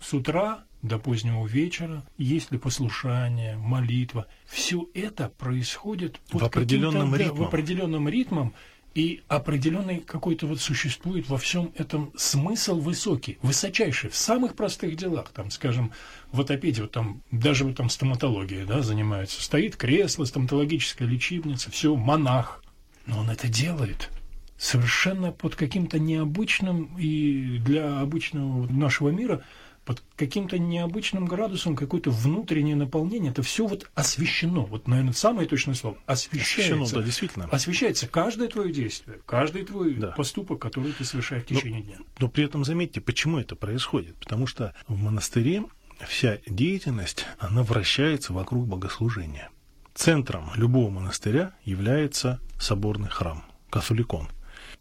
с 0.00 0.12
утра 0.12 0.64
до 0.82 0.98
позднего 0.98 1.46
вечера, 1.46 2.04
есть 2.18 2.52
ли 2.52 2.58
послушание, 2.58 3.56
молитва, 3.56 4.26
все 4.46 4.86
это 4.94 5.28
происходит 5.28 6.20
под 6.30 6.42
в 6.42 6.44
определенном 6.44 7.14
ритмом. 7.14 7.36
Да, 7.36 7.42
в 7.42 7.46
определенном 7.46 8.08
ритмом, 8.08 8.54
и 8.94 9.22
определенный 9.28 10.00
какой-то 10.00 10.46
вот 10.46 10.60
существует 10.60 11.28
во 11.28 11.38
всем 11.38 11.72
этом 11.76 12.12
смысл 12.16 12.80
высокий, 12.80 13.38
высочайший, 13.42 14.10
в 14.10 14.16
самых 14.16 14.54
простых 14.56 14.96
делах. 14.96 15.30
Там, 15.30 15.50
скажем, 15.50 15.92
в 16.32 16.40
отопеде, 16.40 16.82
вот 16.82 16.92
там, 16.92 17.22
даже 17.30 17.64
вот 17.64 17.76
там 17.76 17.90
стоматология 17.90 18.64
да, 18.66 18.82
занимается. 18.82 19.42
Стоит 19.42 19.76
кресло, 19.76 20.24
стоматологическая 20.24 21.06
лечебница, 21.06 21.70
все, 21.70 21.94
монах. 21.94 22.62
Но 23.06 23.20
он 23.20 23.30
это 23.30 23.48
делает 23.48 24.10
совершенно 24.56 25.30
под 25.30 25.54
каким-то 25.54 25.98
необычным 25.98 26.96
и 26.98 27.58
для 27.58 28.00
обычного 28.00 28.66
нашего 28.70 29.10
мира– 29.10 29.42
под 29.88 30.02
каким-то 30.16 30.58
необычным 30.58 31.24
градусом 31.24 31.74
какое-то 31.74 32.10
внутреннее 32.10 32.76
наполнение. 32.76 33.30
Это 33.30 33.42
все 33.42 33.66
вот 33.66 33.90
освещено. 33.94 34.66
Вот, 34.66 34.86
наверное, 34.86 35.14
самое 35.14 35.48
точное 35.48 35.74
слово. 35.74 35.96
Освещается. 36.04 36.74
Освещено, 36.74 37.00
да, 37.00 37.06
действительно. 37.06 37.44
Освещается 37.46 38.06
каждое 38.06 38.48
твое 38.48 38.70
действие, 38.70 39.20
каждый 39.24 39.64
твой 39.64 39.94
да. 39.94 40.08
поступок, 40.08 40.60
который 40.60 40.92
ты 40.92 41.06
совершаешь 41.06 41.44
в 41.44 41.46
течение 41.46 41.80
но, 41.80 41.86
дня. 41.86 41.96
Но 42.18 42.28
при 42.28 42.44
этом 42.44 42.66
заметьте, 42.66 43.00
почему 43.00 43.38
это 43.38 43.56
происходит. 43.56 44.14
Потому 44.16 44.46
что 44.46 44.74
в 44.88 45.02
монастыре 45.02 45.64
вся 46.06 46.36
деятельность, 46.46 47.24
она 47.38 47.62
вращается 47.62 48.34
вокруг 48.34 48.66
богослужения. 48.66 49.48
Центром 49.94 50.50
любого 50.54 50.90
монастыря 50.90 51.54
является 51.64 52.40
соборный 52.60 53.08
храм, 53.08 53.42
католикон. 53.70 54.28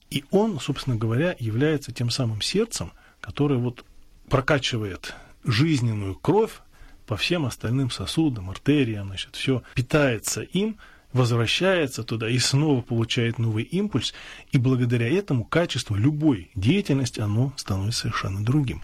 И 0.09 0.25
он, 0.31 0.59
собственно 0.59 0.97
говоря, 0.97 1.33
является 1.39 1.93
тем 1.93 2.09
самым 2.09 2.41
сердцем, 2.41 2.91
которое 3.21 3.57
вот 3.57 3.85
прокачивает 4.29 5.15
жизненную 5.43 6.15
кровь 6.15 6.59
по 7.05 7.15
всем 7.15 7.45
остальным 7.45 7.89
сосудам, 7.89 8.49
артериям, 8.49 9.07
значит, 9.07 9.35
все 9.35 9.63
питается 9.73 10.41
им, 10.41 10.77
возвращается 11.13 12.03
туда 12.03 12.29
и 12.29 12.37
снова 12.37 12.81
получает 12.81 13.39
новый 13.39 13.63
импульс, 13.63 14.13
и 14.51 14.57
благодаря 14.57 15.09
этому 15.09 15.45
качество 15.45 15.95
любой 15.95 16.51
деятельности, 16.53 17.21
оно 17.21 17.53
становится 17.55 18.01
совершенно 18.01 18.43
другим. 18.43 18.81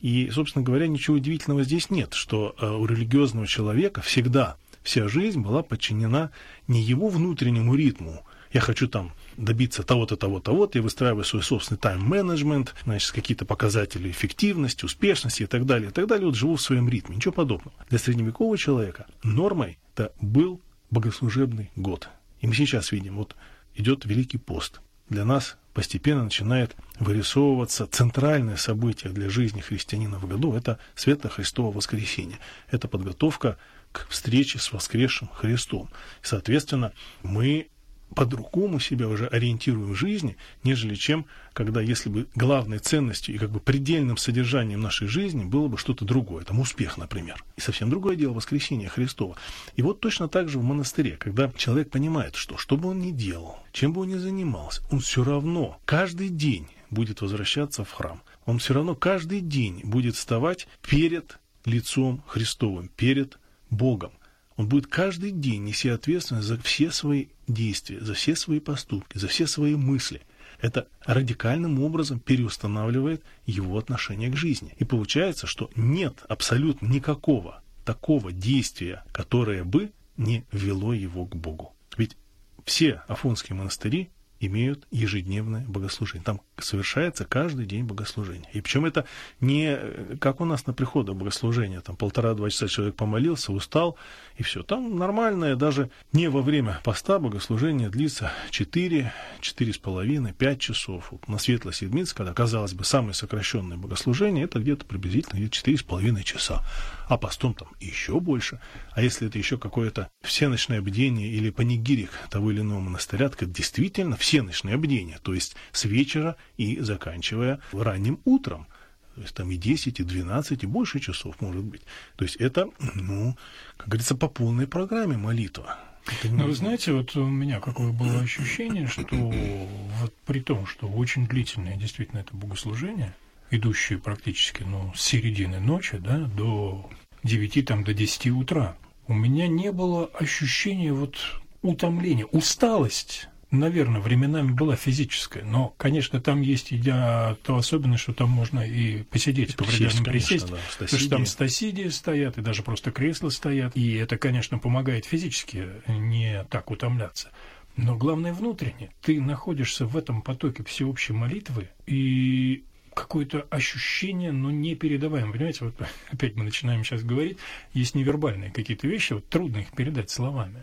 И, 0.00 0.30
собственно 0.32 0.64
говоря, 0.64 0.86
ничего 0.86 1.16
удивительного 1.16 1.64
здесь 1.64 1.90
нет, 1.90 2.14
что 2.14 2.54
э, 2.58 2.66
у 2.66 2.86
религиозного 2.86 3.46
человека 3.46 4.00
всегда 4.00 4.56
вся 4.82 5.08
жизнь 5.08 5.40
была 5.40 5.62
подчинена 5.62 6.30
не 6.68 6.80
его 6.80 7.08
внутреннему 7.08 7.74
ритму, 7.74 8.24
я 8.52 8.60
хочу 8.60 8.88
там 8.88 9.12
добиться 9.36 9.82
того-то, 9.82 10.16
того-то, 10.16 10.46
того-то, 10.46 10.78
я 10.78 10.82
выстраиваю 10.82 11.24
свой 11.24 11.42
собственный 11.42 11.78
тайм-менеджмент, 11.78 12.74
значит, 12.84 13.12
какие-то 13.12 13.44
показатели 13.44 14.10
эффективности, 14.10 14.84
успешности 14.84 15.44
и 15.44 15.46
так 15.46 15.66
далее, 15.66 15.90
и 15.90 15.92
так 15.92 16.06
далее, 16.06 16.26
вот 16.26 16.34
живу 16.34 16.56
в 16.56 16.62
своем 16.62 16.88
ритме, 16.88 17.16
ничего 17.16 17.32
подобного. 17.32 17.72
Для 17.88 17.98
средневекового 17.98 18.58
человека 18.58 19.06
нормой 19.22 19.78
это 19.94 20.12
был 20.20 20.60
богослужебный 20.90 21.70
год. 21.76 22.08
И 22.40 22.46
мы 22.46 22.54
сейчас 22.54 22.92
видим, 22.92 23.16
вот 23.16 23.36
идет 23.74 24.04
Великий 24.04 24.38
пост. 24.38 24.80
Для 25.08 25.24
нас 25.24 25.56
постепенно 25.72 26.24
начинает 26.24 26.74
вырисовываться 26.98 27.86
центральное 27.86 28.56
событие 28.56 29.12
для 29.12 29.28
жизни 29.28 29.60
христианина 29.60 30.18
в 30.18 30.26
году– 30.26 30.54
это 30.56 30.78
Светлое 30.94 31.30
Христово 31.30 31.72
воскресенье. 31.72 32.38
Это 32.70 32.88
подготовка 32.88 33.56
к 33.92 34.06
встрече 34.08 34.58
с 34.58 34.72
воскресшим 34.72 35.28
Христом. 35.28 35.88
И, 36.22 36.26
соответственно, 36.26 36.92
мы 37.22 37.68
по-другому 38.14 38.80
себя 38.80 39.08
уже 39.08 39.26
ориентируем 39.26 39.92
в 39.92 39.94
жизни, 39.94 40.36
нежели 40.64 40.94
чем, 40.94 41.26
когда 41.52 41.80
если 41.80 42.08
бы 42.08 42.26
главной 42.34 42.78
ценностью 42.78 43.34
и 43.34 43.38
как 43.38 43.50
бы 43.50 43.60
предельным 43.60 44.16
содержанием 44.16 44.80
нашей 44.80 45.08
жизни 45.08 45.44
было 45.44 45.68
бы 45.68 45.78
что-то 45.78 46.04
другое, 46.04 46.44
там 46.44 46.60
успех, 46.60 46.98
например. 46.98 47.44
И 47.56 47.60
совсем 47.60 47.90
другое 47.90 48.16
дело 48.16 48.32
воскресение 48.32 48.88
Христова. 48.88 49.36
И 49.76 49.82
вот 49.82 50.00
точно 50.00 50.28
так 50.28 50.48
же 50.48 50.58
в 50.58 50.62
монастыре, 50.62 51.16
когда 51.16 51.50
человек 51.56 51.90
понимает, 51.90 52.36
что 52.36 52.56
что 52.56 52.76
бы 52.76 52.88
он 52.88 53.00
ни 53.00 53.10
делал, 53.10 53.58
чем 53.72 53.92
бы 53.92 54.02
он 54.02 54.08
ни 54.08 54.16
занимался, 54.16 54.82
он 54.90 55.00
все 55.00 55.24
равно 55.24 55.78
каждый 55.84 56.28
день 56.28 56.68
будет 56.90 57.20
возвращаться 57.20 57.84
в 57.84 57.90
храм. 57.90 58.22
Он 58.46 58.58
все 58.58 58.74
равно 58.74 58.94
каждый 58.94 59.40
день 59.40 59.80
будет 59.84 60.16
вставать 60.16 60.66
перед 60.82 61.38
лицом 61.64 62.22
Христовым, 62.26 62.88
перед 62.96 63.38
Богом. 63.70 64.12
Он 64.60 64.68
будет 64.68 64.88
каждый 64.88 65.30
день 65.30 65.64
нести 65.64 65.88
ответственность 65.88 66.46
за 66.46 66.58
все 66.58 66.90
свои 66.90 67.28
действия, 67.48 67.98
за 67.98 68.12
все 68.12 68.36
свои 68.36 68.60
поступки, 68.60 69.16
за 69.16 69.26
все 69.26 69.46
свои 69.46 69.74
мысли. 69.74 70.20
Это 70.60 70.86
радикальным 71.06 71.82
образом 71.82 72.20
переустанавливает 72.20 73.22
его 73.46 73.78
отношение 73.78 74.28
к 74.28 74.36
жизни. 74.36 74.74
И 74.76 74.84
получается, 74.84 75.46
что 75.46 75.70
нет 75.76 76.26
абсолютно 76.28 76.88
никакого 76.88 77.62
такого 77.86 78.32
действия, 78.32 79.02
которое 79.12 79.64
бы 79.64 79.92
не 80.18 80.44
ввело 80.52 80.92
его 80.92 81.24
к 81.24 81.34
Богу. 81.34 81.74
Ведь 81.96 82.18
все 82.66 83.00
афонские 83.08 83.56
монастыри 83.56 84.10
имеют 84.40 84.86
ежедневное 84.90 85.64
богослужение. 85.68 86.24
Там 86.24 86.40
совершается 86.58 87.24
каждый 87.24 87.66
день 87.66 87.84
богослужение. 87.84 88.48
И 88.52 88.60
причем 88.60 88.86
это 88.86 89.04
не 89.40 89.78
как 90.18 90.40
у 90.40 90.44
нас 90.44 90.66
на 90.66 90.72
приходах 90.72 91.14
богослужения, 91.14 91.80
там 91.80 91.96
полтора-два 91.96 92.50
часа 92.50 92.66
человек 92.66 92.96
помолился, 92.96 93.52
устал, 93.52 93.96
и 94.36 94.42
все. 94.42 94.62
Там 94.62 94.96
нормальное, 94.96 95.56
даже 95.56 95.90
не 96.12 96.28
во 96.28 96.40
время 96.40 96.80
поста 96.82 97.18
богослужение 97.18 97.90
длится 97.90 98.32
4, 98.50 99.12
4,5, 99.40 100.32
5 100.32 100.60
часов. 100.60 101.08
Вот 101.10 101.28
на 101.28 101.38
Светлой 101.38 101.74
Седмице, 101.74 102.14
когда, 102.14 102.32
казалось 102.32 102.72
бы, 102.72 102.84
самое 102.84 103.14
сокращенное 103.14 103.76
богослужение, 103.76 104.44
это 104.44 104.58
где-то 104.58 104.86
приблизительно 104.86 105.38
где-то 105.38 105.70
4,5 105.70 106.22
часа. 106.22 106.64
А 107.10 107.18
постом 107.18 107.54
там 107.54 107.66
еще 107.80 108.20
больше. 108.20 108.60
А 108.92 109.02
если 109.02 109.26
это 109.26 109.36
еще 109.36 109.58
какое-то 109.58 110.08
всеночное 110.22 110.80
бдение 110.80 111.26
или 111.26 111.50
панигирик 111.50 112.12
того 112.30 112.52
или 112.52 112.60
иного 112.60 112.78
монастыря, 112.78 113.28
так 113.28 113.42
это 113.42 113.50
действительно 113.50 114.16
всеночное 114.16 114.76
бдение, 114.76 115.18
то 115.20 115.34
есть 115.34 115.56
с 115.72 115.86
вечера 115.86 116.36
и 116.56 116.78
заканчивая 116.78 117.58
ранним 117.72 118.20
утром 118.24 118.68
То 119.16 119.22
есть 119.22 119.34
там 119.34 119.50
и 119.50 119.56
10, 119.56 119.98
и 119.98 120.04
12, 120.04 120.62
и 120.62 120.66
больше 120.66 121.00
часов 121.00 121.40
может 121.40 121.64
быть. 121.64 121.82
То 122.14 122.24
есть 122.24 122.36
это, 122.36 122.68
ну, 122.94 123.36
как 123.76 123.88
говорится, 123.88 124.14
по 124.14 124.28
полной 124.28 124.68
программе 124.68 125.16
молитва. 125.16 125.78
Ну, 126.22 126.44
вы 126.46 126.54
знаете, 126.54 126.92
вот 126.92 127.16
у 127.16 127.26
меня 127.26 127.58
какое 127.58 127.90
было 127.90 128.20
ощущение, 128.20 128.86
что 128.86 129.04
вот 129.10 130.14
при 130.26 130.38
том, 130.40 130.64
что 130.64 130.86
очень 130.86 131.26
длительное 131.26 131.76
действительно 131.76 132.20
это 132.20 132.36
богослужение, 132.36 133.16
идущее 133.50 133.98
практически 133.98 134.62
ну, 134.62 134.92
с 134.94 135.02
середины 135.02 135.60
ночи 135.60 135.98
да, 135.98 136.18
до 136.18 136.88
9 137.24 137.64
там, 137.66 137.84
до 137.84 137.94
10 137.94 138.28
утра, 138.28 138.76
у 139.06 139.14
меня 139.14 139.48
не 139.48 139.72
было 139.72 140.06
ощущения 140.06 140.92
вот 140.92 141.16
утомления, 141.62 142.26
усталость 142.26 143.28
наверное, 143.50 144.00
временами 144.00 144.52
была 144.52 144.76
физическая, 144.76 145.44
но, 145.44 145.74
конечно, 145.76 146.20
там 146.20 146.40
есть 146.40 146.72
и 146.72 146.80
то 146.80 147.56
особенность, 147.56 148.02
что 148.02 148.12
там 148.12 148.30
можно 148.30 148.60
и 148.60 149.02
посидеть, 149.04 149.54
и 149.54 149.56
по 149.56 149.64
определенным 149.64 150.04
присесть, 150.04 150.50
да, 150.50 150.56
потому 150.78 151.00
что 151.00 151.10
там 151.10 151.26
стасидии 151.26 151.88
стоят, 151.88 152.38
и 152.38 152.42
даже 152.42 152.62
просто 152.62 152.92
кресла 152.92 153.28
стоят, 153.30 153.76
и 153.76 153.94
это, 153.94 154.18
конечно, 154.18 154.58
помогает 154.58 155.04
физически 155.04 155.68
не 155.88 156.44
так 156.50 156.70
утомляться. 156.70 157.30
Но 157.76 157.96
главное 157.96 158.32
внутренне. 158.32 158.90
Ты 159.00 159.20
находишься 159.20 159.86
в 159.86 159.96
этом 159.96 160.22
потоке 160.22 160.62
всеобщей 160.64 161.12
молитвы, 161.12 161.70
и 161.86 162.64
какое-то 163.10 163.44
ощущение, 163.50 164.30
но 164.30 164.52
не 164.52 164.76
передаваемое. 164.76 165.32
Понимаете, 165.32 165.64
вот 165.64 165.74
опять 166.12 166.36
мы 166.36 166.44
начинаем 166.44 166.84
сейчас 166.84 167.02
говорить, 167.02 167.38
есть 167.72 167.96
невербальные 167.96 168.52
какие-то 168.52 168.86
вещи, 168.86 169.14
вот 169.14 169.28
трудно 169.28 169.58
их 169.58 169.72
передать 169.72 170.10
словами. 170.10 170.62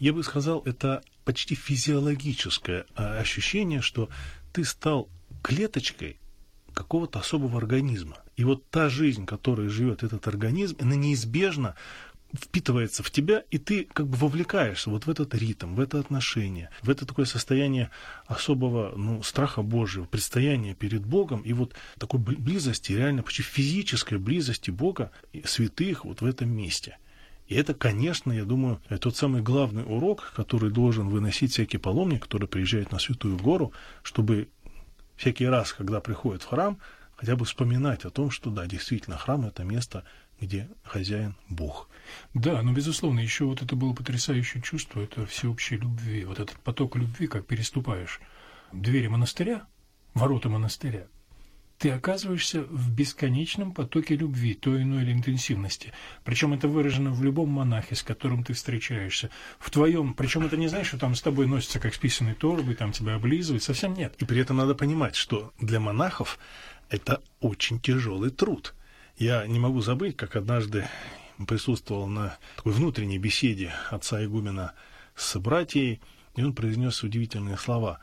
Я 0.00 0.12
бы 0.12 0.24
сказал, 0.24 0.60
это 0.62 1.04
почти 1.24 1.54
физиологическое 1.54 2.86
а, 2.96 3.20
ощущение, 3.20 3.80
что 3.80 4.08
ты 4.52 4.64
стал 4.64 5.08
клеточкой 5.40 6.18
какого-то 6.72 7.20
особого 7.20 7.58
организма. 7.58 8.16
И 8.34 8.42
вот 8.42 8.68
та 8.70 8.88
жизнь, 8.88 9.24
которой 9.24 9.68
живет 9.68 10.02
этот 10.02 10.26
организм, 10.26 10.76
она 10.80 10.96
неизбежно 10.96 11.76
впитывается 12.34 13.02
в 13.02 13.10
тебя, 13.10 13.44
и 13.50 13.58
ты 13.58 13.84
как 13.92 14.08
бы 14.08 14.16
вовлекаешься 14.16 14.90
вот 14.90 15.06
в 15.06 15.10
этот 15.10 15.34
ритм, 15.34 15.74
в 15.74 15.80
это 15.80 15.98
отношение, 15.98 16.70
в 16.82 16.90
это 16.90 17.06
такое 17.06 17.26
состояние 17.26 17.90
особого 18.26 18.96
ну, 18.96 19.22
страха 19.22 19.62
Божьего, 19.62 20.04
предстояния 20.04 20.74
перед 20.74 21.06
Богом, 21.06 21.42
и 21.42 21.52
вот 21.52 21.74
такой 21.98 22.20
близости, 22.20 22.92
реально 22.92 23.22
почти 23.22 23.42
физической 23.42 24.18
близости 24.18 24.70
Бога 24.70 25.10
святых 25.44 26.04
вот 26.04 26.20
в 26.20 26.26
этом 26.26 26.50
месте. 26.50 26.98
И 27.46 27.54
это, 27.54 27.74
конечно, 27.74 28.32
я 28.32 28.44
думаю, 28.44 28.80
тот 29.00 29.16
самый 29.16 29.42
главный 29.42 29.84
урок, 29.84 30.32
который 30.34 30.70
должен 30.70 31.08
выносить 31.08 31.52
всякий 31.52 31.76
паломник, 31.76 32.22
который 32.22 32.48
приезжает 32.48 32.90
на 32.90 32.98
Святую 32.98 33.36
Гору, 33.36 33.72
чтобы 34.02 34.48
всякий 35.16 35.46
раз, 35.46 35.72
когда 35.72 36.00
приходит 36.00 36.42
в 36.42 36.46
храм, 36.46 36.78
хотя 37.16 37.36
бы 37.36 37.44
вспоминать 37.44 38.04
о 38.06 38.10
том, 38.10 38.30
что 38.30 38.50
да, 38.50 38.66
действительно, 38.66 39.18
храм– 39.18 39.44
это 39.46 39.62
место, 39.62 40.04
где 40.40 40.68
хозяин 40.82 41.34
Бог. 41.48 41.88
Да, 42.34 42.62
но, 42.62 42.72
безусловно, 42.72 43.20
еще 43.20 43.44
вот 43.44 43.62
это 43.62 43.76
было 43.76 43.92
потрясающее 43.92 44.62
чувство, 44.62 45.00
это 45.00 45.26
всеобщей 45.26 45.76
любви. 45.76 46.24
Вот 46.24 46.40
этот 46.40 46.58
поток 46.60 46.96
любви, 46.96 47.26
как 47.26 47.46
переступаешь 47.46 48.20
двери 48.72 49.06
монастыря, 49.06 49.66
ворота 50.14 50.48
монастыря, 50.48 51.06
ты 51.78 51.90
оказываешься 51.90 52.62
в 52.62 52.92
бесконечном 52.92 53.72
потоке 53.72 54.16
любви, 54.16 54.54
той 54.54 54.82
иной 54.82 55.02
или 55.02 55.12
интенсивности. 55.12 55.92
Причем 56.24 56.54
это 56.54 56.68
выражено 56.68 57.10
в 57.10 57.22
любом 57.22 57.48
монахе, 57.50 57.94
с 57.94 58.02
которым 58.02 58.44
ты 58.44 58.54
встречаешься. 58.54 59.30
В 59.58 59.70
твоем, 59.70 60.14
причем 60.14 60.46
это 60.46 60.56
не 60.56 60.68
значит, 60.68 60.88
что 60.88 60.98
там 60.98 61.14
с 61.14 61.20
тобой 61.20 61.46
носятся 61.46 61.80
как 61.80 61.94
с 61.94 61.98
писаной 61.98 62.34
торбой, 62.34 62.74
там 62.74 62.92
тебя 62.92 63.16
облизывают, 63.16 63.62
совсем 63.62 63.94
нет. 63.94 64.14
И 64.18 64.24
при 64.24 64.40
этом 64.40 64.56
надо 64.56 64.74
понимать, 64.74 65.16
что 65.16 65.52
для 65.60 65.80
монахов 65.80 66.38
это 66.90 67.22
очень 67.40 67.80
тяжелый 67.80 68.30
труд. 68.30 68.74
Я 69.16 69.46
не 69.46 69.60
могу 69.60 69.80
забыть, 69.80 70.16
как 70.16 70.34
однажды 70.34 70.88
присутствовал 71.46 72.08
на 72.08 72.36
такой 72.56 72.72
внутренней 72.72 73.18
беседе 73.18 73.72
отца 73.90 74.24
игумена 74.24 74.72
с 75.14 75.38
братьей, 75.38 76.00
и 76.34 76.42
он 76.42 76.52
произнес 76.52 77.02
удивительные 77.02 77.56
слова. 77.56 78.00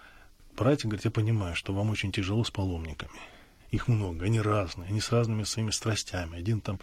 Братья, 0.55 0.87
говорит, 0.87 1.05
я 1.05 1.11
понимаю, 1.11 1.55
что 1.55 1.73
вам 1.73 1.89
очень 1.89 2.11
тяжело 2.11 2.43
с 2.43 2.51
паломниками. 2.51 3.19
Их 3.71 3.87
много, 3.87 4.25
они 4.25 4.39
разные, 4.39 4.89
они 4.89 5.01
с 5.01 5.11
разными 5.11 5.43
своими 5.43 5.71
страстями. 5.71 6.37
Один 6.37 6.59
там 6.59 6.79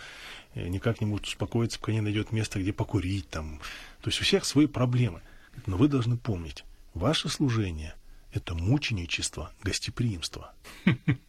э, 0.54 0.68
никак 0.68 1.00
не 1.00 1.06
может 1.06 1.26
успокоиться, 1.26 1.78
пока 1.78 1.92
не 1.92 2.00
найдет 2.00 2.32
место, 2.32 2.60
где 2.60 2.72
покурить. 2.72 3.28
Там. 3.28 3.60
То 4.00 4.08
есть 4.08 4.20
у 4.20 4.24
всех 4.24 4.44
свои 4.44 4.66
проблемы. 4.66 5.20
Но 5.66 5.76
вы 5.76 5.88
должны 5.88 6.16
помнить, 6.16 6.64
ваше 6.94 7.28
служение– 7.28 7.94
это 8.32 8.54
мученичество, 8.54 9.52
гостеприимство. 9.62 10.52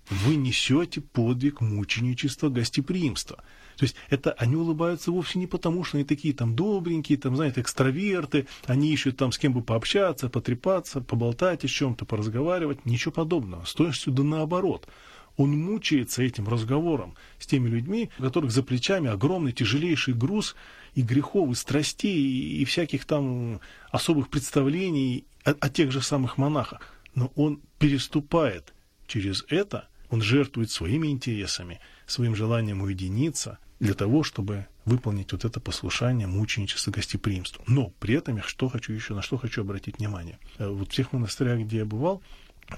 Вы 0.10 0.36
несете 0.36 1.02
подвиг 1.02 1.62
мученичества, 1.62 2.50
гостеприимства. 2.50 3.38
То 3.78 3.86
есть 3.86 3.96
это 4.10 4.34
они 4.34 4.56
улыбаются 4.56 5.12
вовсе 5.12 5.40
не 5.40 5.48
потому, 5.48 5.86
что 5.86 5.98
они 5.98 6.06
такие 6.06 6.34
там 6.34 6.56
добренькие, 6.56 7.18
там, 7.18 7.36
знаете, 7.36 7.62
экстраверты, 7.62 8.48
они 8.66 8.92
ищут 8.92 9.16
там 9.16 9.32
с 9.32 9.38
кем 9.38 9.54
бы 9.54 9.62
пообщаться, 9.62 10.30
потрепаться, 10.30 11.00
поболтать 11.00 11.64
о 11.64 11.68
чем-то, 11.68 12.06
поразговаривать. 12.06 12.86
Ничего 12.86 13.14
подобного. 13.14 13.64
С 13.66 13.74
точностью 13.74 14.14
да 14.14 14.24
наоборот– 14.24 14.88
он 15.40 15.58
мучается 15.58 16.22
этим 16.22 16.50
разговором 16.50 17.16
с 17.40 17.48
теми 17.48 17.70
людьми, 17.70 18.10
у 18.20 18.24
которых 18.24 18.52
за 18.52 18.62
плечами 18.62 19.10
огромный 19.10 19.54
тяжелейший 19.54 20.14
груз 20.14 20.54
и 20.96 21.02
грехов, 21.02 21.50
и 21.52 21.56
страстей, 21.56 22.60
и 22.62 22.66
всяких 22.66 23.06
там 23.06 23.62
особых 23.90 24.28
представлений 24.28 25.26
о, 25.44 25.52
о 25.52 25.70
тех 25.70 25.92
же 25.92 26.02
самых 26.02 26.38
монахах. 26.38 26.82
Но 27.16 27.32
он 27.36 27.62
переступает 27.80 28.74
через 29.08 29.44
это, 29.50 29.88
он 30.10 30.22
жертвует 30.22 30.72
своими 30.72 31.08
интересами, 31.08 31.80
своим 32.06 32.36
желанием 32.36 32.82
уединиться 32.82 33.60
для 33.80 33.94
того, 33.94 34.24
чтобы 34.24 34.68
выполнить 34.86 35.32
вот 35.32 35.46
это 35.46 35.60
послушание, 35.60 36.28
мученичество, 36.28 36.92
гостеприимство. 36.92 37.64
Но 37.68 37.94
при 38.00 38.16
этом 38.16 38.38
я 38.38 38.44
что 38.44 38.70
хочу 38.70 38.94
еще, 38.94 39.14
на 39.14 39.22
что 39.22 39.38
хочу 39.38 39.62
обратить 39.62 40.00
внимание. 40.00 40.40
Э, 40.58 40.68
вот 40.68 40.90
в 40.90 40.92
тех 40.92 41.14
монастырях, 41.14 41.60
где 41.60 41.78
я 41.78 41.86
бывал, 41.86 42.22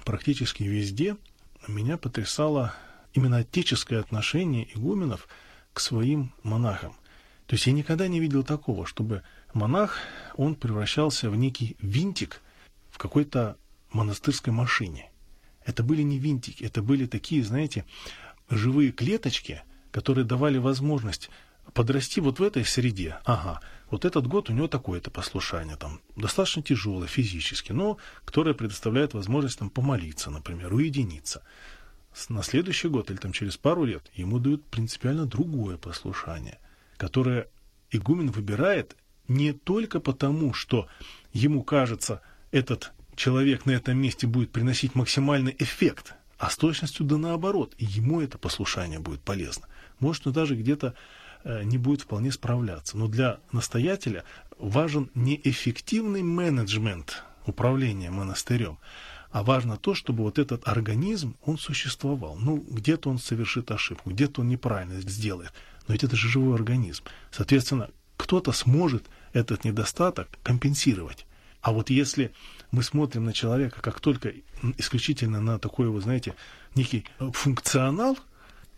практически 0.06 0.64
везде 0.64 1.18
меня 1.68 1.98
потрясало 1.98 2.74
именно 3.14 3.38
отеческое 3.38 4.00
отношение 4.00 4.68
игуменов 4.76 5.28
к 5.74 5.80
своим 5.80 6.34
монахам. 6.44 6.94
То 7.48 7.56
есть 7.56 7.68
я 7.68 7.74
никогда 7.74 8.08
не 8.08 8.20
видел 8.20 8.44
такого, 8.44 8.86
чтобы 8.86 9.24
монах, 9.54 9.98
он 10.36 10.56
превращался 10.56 11.30
в 11.30 11.36
некий 11.36 11.76
винтик 11.82 12.42
в 12.92 12.98
какой-то 12.98 13.58
монастырской 13.92 14.54
машине. 14.54 15.10
Это 15.66 15.84
были 15.84 16.02
не 16.02 16.20
винтики, 16.20 16.64
это 16.64 16.82
были 16.82 17.06
такие, 17.06 17.44
знаете, 17.44 17.86
живые 18.50 18.92
клеточки, 18.92 19.64
которые 19.92 20.26
давали 20.26 20.58
возможность 20.58 21.30
подрасти 21.74 22.20
вот 22.20 22.40
в 22.40 22.44
этой 22.44 22.66
среде. 22.66 23.18
Ага, 23.26 23.62
вот 23.90 24.06
этот 24.06 24.28
год 24.28 24.50
у 24.50 24.54
него 24.54 24.68
такое-то 24.68 25.12
послушание, 25.12 25.78
там, 25.78 26.02
достаточно 26.16 26.62
тяжелое 26.62 27.08
физически, 27.08 27.72
но 27.72 27.98
которое 28.26 28.54
предоставляет 28.54 29.14
возможность 29.14 29.60
там, 29.60 29.70
помолиться, 29.70 30.30
например, 30.32 30.74
уединиться. 30.74 31.44
На 32.28 32.44
следующий 32.44 32.90
год 32.90 33.10
или 33.10 33.18
там, 33.18 33.32
через 33.32 33.56
пару 33.58 33.86
лет 33.86 34.04
ему 34.14 34.40
дают 34.40 34.66
принципиально 34.66 35.26
другое 35.26 35.78
послушание, 35.78 36.60
которое 36.98 37.48
игумен 37.90 38.32
выбирает 38.32 38.98
не 39.28 39.54
только 39.54 40.00
потому, 40.02 40.54
что 40.54 40.88
ему 41.32 41.64
кажется, 41.64 42.22
этот 42.52 42.92
человек 43.16 43.66
на 43.66 43.72
этом 43.72 43.98
месте 43.98 44.28
будет 44.28 44.52
приносить 44.52 44.96
максимальный 44.96 45.56
эффект, 45.60 46.14
а 46.38 46.50
с 46.50 46.58
точностью 46.58 47.06
да 47.06 47.18
наоборот, 47.18 47.76
ему 47.78 48.22
это 48.22 48.38
послушание 48.38 49.00
будет 49.00 49.22
полезно. 49.22 49.68
Может, 50.00 50.28
он 50.28 50.34
даже 50.34 50.56
где-то 50.56 50.96
Э, 51.44 51.64
не 51.64 51.78
будет 51.78 52.02
вполне 52.02 52.32
справляться. 52.32 52.98
Но 52.98 53.08
для 53.08 53.40
настоятеля 53.52 54.24
важен 54.58 55.10
не 55.16 55.40
эффективный 55.44 56.22
менеджмент 56.22 57.24
управления 57.46 58.12
монастырем, 58.12 58.78
а 59.32 59.44
важно 59.44 59.78
то, 59.78 59.96
чтобы 59.96 60.24
вот 60.24 60.38
этот 60.38 60.68
организм, 60.68 61.36
он 61.44 61.58
существовал. 61.58 62.36
Ну, 62.36 62.58
где-то 62.58 63.10
он 63.10 63.18
совершит 63.18 63.72
ошибку, 63.72 64.12
где-то 64.12 64.42
он 64.42 64.50
неправильно 64.50 65.02
сделает. 65.02 65.54
Но 65.88 65.94
ведь 65.94 66.04
это 66.04 66.16
же 66.16 66.28
живой 66.28 66.56
организм. 66.56 67.04
Соответственно, 67.32 67.90
кто-то 68.18 68.52
сможет 68.52 69.06
этот 69.34 69.64
недостаток 69.64 70.28
компенсировать. 70.44 71.26
А 71.62 71.72
вот 71.72 71.90
если 71.90 72.34
мы 72.72 72.84
смотрим 72.84 73.26
на 73.26 73.34
человека 73.34 73.82
как 73.82 74.00
только 74.00 74.34
исключительно 74.78 75.42
на 75.42 75.60
такой, 75.60 75.90
вы 75.90 76.02
знаете, 76.02 76.36
некий 76.76 77.06
функционал– 77.20 78.18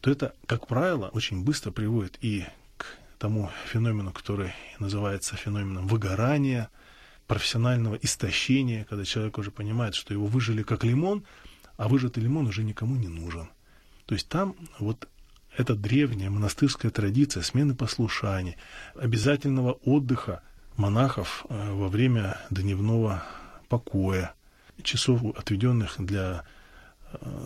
то 0.04 0.12
это, 0.12 0.36
как 0.48 0.68
правило, 0.68 1.08
очень 1.14 1.46
быстро 1.46 1.72
приводит 1.72 2.18
и 2.20 2.44
к 2.76 2.86
тому 3.20 3.50
феномену, 3.72 4.12
который 4.12 4.52
называется 4.78 5.38
феноменом 5.38 5.88
выгорания, 5.88 6.70
профессионального 7.26 7.96
истощения, 7.96 8.84
когда 8.84 9.06
человек 9.06 9.38
уже 9.38 9.50
понимает, 9.50 9.96
что 9.96 10.14
его 10.14 10.26
выжили 10.26 10.62
как 10.62 10.84
лимон, 10.84 11.24
а 11.78 11.88
выжатый 11.88 12.22
лимон 12.22 12.48
уже 12.48 12.64
никому 12.64 12.98
не 12.98 13.08
нужен. 13.08 13.48
То 14.06 14.14
есть 14.14 14.28
там 14.28 14.58
вот 14.78 15.08
эта 15.56 15.74
древняя 15.74 16.30
монастырская 16.30 16.92
традиция 16.92 17.42
смены 17.42 17.74
послушаний, 17.74 18.58
обязательного 18.96 19.72
отдыха 19.86 20.44
монахов 20.78 21.46
э, 21.50 21.74
во 21.74 21.88
время 21.88 22.38
дневного 22.50 23.24
покоя, 23.70 24.34
часов, 24.82 25.22
отведенных 25.38 25.96
для 25.98 26.44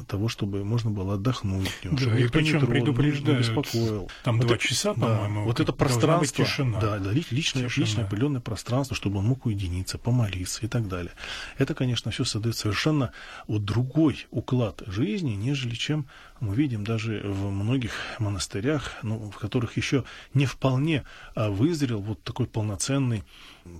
того, 0.08 0.27
чтобы 0.27 0.63
можно 0.63 0.91
было 0.91 1.15
отдохнуть 1.15 1.71
да, 1.84 2.17
и 2.17 2.27
причем 2.27 2.62
не 2.62 2.67
предупреждают, 2.67 3.47
не 3.47 3.56
беспокоил. 3.56 4.10
Там 4.23 4.38
вот 4.38 4.47
два 4.47 4.58
часа, 4.58 4.93
по-моему. 4.93 5.43
вот 5.45 5.60
это 5.60 5.73
пространство, 5.73 6.45
да, 6.80 6.99
да, 6.99 7.12
личное, 7.12 7.67
тишина. 7.67 7.86
личное 7.86 8.06
определенное 8.06 8.41
пространство, 8.41 8.95
чтобы 8.95 9.19
он 9.19 9.25
мог 9.25 9.45
уединиться, 9.45 9.97
помолиться 9.97 10.65
и 10.65 10.69
так 10.69 10.88
далее. 10.88 11.12
Это, 11.58 11.73
конечно, 11.73 12.12
все 12.12 12.23
создает 12.23 12.56
совершенно 12.56 13.12
вот 13.47 13.65
другой 13.65 14.27
уклад 14.32 14.84
жизни, 14.88 15.32
нежели 15.32 15.75
чем 15.75 16.08
мы 16.39 16.56
видим 16.56 16.84
даже 16.84 17.21
в 17.23 17.49
многих 17.49 17.93
монастырях, 18.19 18.93
ну, 19.03 19.32
в 19.32 19.38
которых 19.38 19.77
еще 19.77 20.03
не 20.34 20.45
вполне 20.45 21.03
а, 21.36 21.49
вызрел 21.49 21.99
вот 21.99 22.21
такой 22.23 22.45
полноценный, 22.45 23.23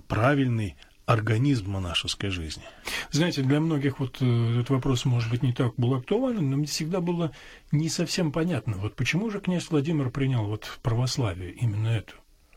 правильный 0.08 0.76
организм 1.08 1.70
монашеской 1.70 2.28
жизни. 2.28 2.64
Знаете, 3.10 3.42
для 3.42 3.60
многих 3.60 3.98
вот 3.98 4.18
э, 4.20 4.50
этот 4.52 4.68
вопрос, 4.68 5.06
может 5.06 5.30
быть, 5.30 5.42
не 5.42 5.54
так 5.54 5.72
был 5.78 5.94
актуален, 5.94 6.50
но 6.50 6.58
мне 6.58 6.66
всегда 6.66 7.00
было 7.00 7.32
не 7.72 7.88
совсем 7.88 8.30
понятно, 8.30 8.76
вот 8.76 8.94
почему 8.94 9.30
же 9.30 9.40
князь 9.40 9.70
Владимир 9.70 10.10
принял 10.10 10.44
вот 10.44 10.78
православие, 10.82 11.52
именно 11.52 11.88
эту, 11.88 12.14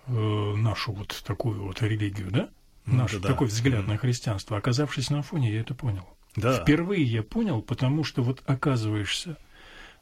э, 0.08 0.56
нашу 0.58 0.92
вот 0.92 1.24
такую 1.26 1.64
вот 1.64 1.82
религию, 1.82 2.30
да? 2.30 2.50
Ну, 2.86 2.98
Наш 2.98 3.14
да, 3.14 3.30
такой 3.30 3.48
взгляд 3.48 3.86
да. 3.86 3.94
на 3.94 3.98
христианство. 3.98 4.58
Оказавшись 4.58 5.10
на 5.10 5.22
фоне, 5.22 5.54
я 5.54 5.62
это 5.62 5.74
понял. 5.74 6.06
Да. 6.36 6.62
Впервые 6.62 7.04
я 7.04 7.24
понял, 7.24 7.62
потому 7.62 8.04
что 8.04 8.22
вот 8.22 8.42
оказываешься 8.48 9.38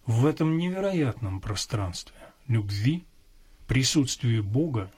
в 0.07 0.25
этом 0.25 0.57
невероятном 0.57 1.39
пространстве 1.39 2.15
любви, 2.47 3.03
присутствии 3.67 4.39
Бога 4.39 4.91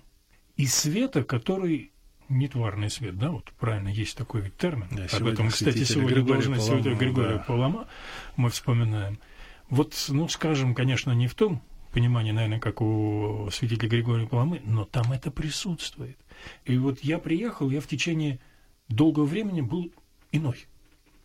и 0.55 0.67
света, 0.67 1.25
который 1.25 1.90
нетварный 2.31 2.89
свет, 2.89 3.17
да, 3.17 3.31
вот 3.31 3.51
правильно, 3.59 3.89
есть 3.89 4.17
такой 4.17 4.41
ведь 4.41 4.57
термин. 4.57 4.87
Да, 4.91 5.05
Об 5.17 5.27
этом, 5.27 5.49
кстати, 5.49 5.83
сегодня 5.83 6.15
Григория 6.15 6.33
должность 6.33 6.67
Палама, 6.67 6.83
святого 6.83 6.99
Григория 6.99 7.37
да. 7.37 7.43
Палама 7.47 7.87
мы 8.35 8.49
вспоминаем. 8.49 9.19
Вот, 9.69 9.93
ну, 10.09 10.27
скажем, 10.27 10.73
конечно, 10.75 11.11
не 11.11 11.27
в 11.27 11.35
том 11.35 11.61
понимании, 11.91 12.31
наверное, 12.31 12.59
как 12.59 12.81
у 12.81 13.49
святителя 13.51 13.89
Григория 13.89 14.27
Паламы, 14.27 14.61
но 14.63 14.85
там 14.85 15.11
это 15.11 15.31
присутствует. 15.31 16.17
И 16.65 16.77
вот 16.77 16.99
я 17.01 17.19
приехал, 17.19 17.69
я 17.69 17.81
в 17.81 17.87
течение 17.87 18.39
долгого 18.87 19.25
времени 19.25 19.61
был 19.61 19.91
иной. 20.31 20.65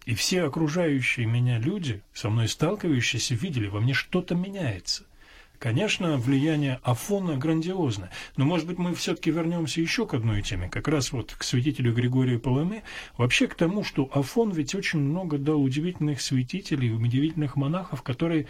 И 0.05 0.15
все 0.15 0.43
окружающие 0.43 1.27
меня 1.27 1.59
люди, 1.59 2.03
со 2.13 2.31
мной 2.31 2.49
сталкивающиеся, 2.49 3.35
видели, 3.35 3.69
во 3.69 3.81
мне 3.81 3.95
что-то 3.95 4.35
меняется– 4.35 5.05
Конечно, 5.59 6.17
влияние 6.17 6.81
Афона 6.83 7.37
грандиозно, 7.37 8.11
но, 8.37 8.45
может 8.45 8.67
быть, 8.67 8.79
мы 8.79 8.95
все-таки 8.95 9.31
вернемся 9.31 9.81
еще 9.81 10.07
к 10.07 10.15
одной 10.15 10.43
теме, 10.43 10.69
как 10.69 10.89
раз 10.89 11.13
вот 11.13 11.35
к 11.35 11.43
святителю 11.43 11.95
Григорию 11.95 12.41
Паламе, 12.41 12.83
вообще 13.17 13.47
к 13.47 13.55
тому, 13.55 13.85
что 13.85 14.11
Афон 14.13 14.53
ведь 14.53 14.75
очень 14.75 15.01
много 15.01 15.39
дал 15.39 15.63
удивительных 15.63 16.21
святителей, 16.21 16.93
удивительных 16.93 17.57
монахов, 17.57 18.03
которые, 18.03 18.47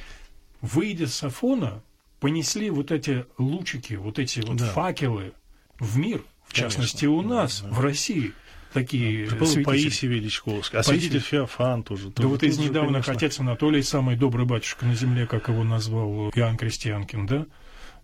выйдя 0.60 1.06
с 1.06 1.22
Афона, 1.22 1.82
понесли 2.20 2.70
вот 2.70 2.90
эти 2.90 3.26
лучики, 3.38 3.94
вот 3.94 4.18
эти 4.18 4.40
вот 4.40 4.56
да. 4.56 4.66
факелы 4.66 5.32
в 5.78 5.98
мир, 5.98 6.24
в 6.44 6.54
Конечно. 6.54 6.70
частности, 6.70 7.06
у 7.06 7.22
нас, 7.22 7.62
да, 7.62 7.70
в 7.70 7.80
России– 7.80 8.32
такие 8.80 9.28
святители. 9.28 9.62
Паисий 9.64 10.08
Величковский, 10.08 10.78
а 10.78 10.82
святитель 10.82 11.20
Феофан 11.20 11.82
тоже. 11.82 12.10
Да 12.10 12.28
вот 12.28 12.42
из 12.42 12.58
недавних 12.58 13.04
конечно... 13.04 13.12
отец 13.12 13.40
Анатолий, 13.40 13.82
самый 13.82 14.16
добрый 14.16 14.46
батюшка 14.46 14.84
на 14.84 14.94
земле, 14.94 15.26
как 15.26 15.48
его 15.48 15.64
назвал 15.64 16.30
Иоанн 16.34 16.56
Крестьянкин, 16.56 17.26
да? 17.26 17.46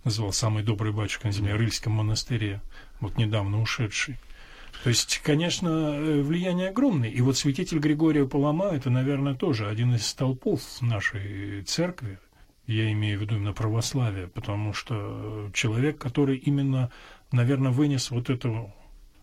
Назвал 0.04 0.32
самый 0.32 0.62
добрый 0.62 0.92
батюшка 0.92 1.28
на 1.28 1.32
земле, 1.32 1.54
в 1.54 1.58
Рыльском 1.58 1.92
монастыре, 1.92 2.60
вот 3.00 3.18
недавно 3.18 3.60
ушедший. 3.60 4.16
То 4.82 4.88
есть, 4.88 5.20
конечно, 5.22 5.68
э, 5.68 6.22
влияние 6.22 6.70
огромное. 6.70 7.08
И 7.08 7.20
вот 7.20 7.36
святитель 7.36 7.78
Григория 7.78 8.26
Палама– 8.26 8.66
это, 8.72 8.90
наверное, 8.90 9.34
тоже 9.34 9.68
один 9.68 9.94
из 9.94 10.06
столпов 10.06 10.60
нашей 10.80 11.62
церкви. 11.62 12.18
Я 12.66 12.90
имею 12.92 13.18
в 13.18 13.22
виду 13.22 13.36
именно 13.36 13.52
православие, 13.52 14.26
потому 14.26 14.72
что 14.72 15.50
человек, 15.52 15.98
который 15.98 16.36
именно, 16.36 16.90
наверное, 17.30 17.70
вынес 17.70 18.10
вот 18.10 18.30
эту 18.30 18.72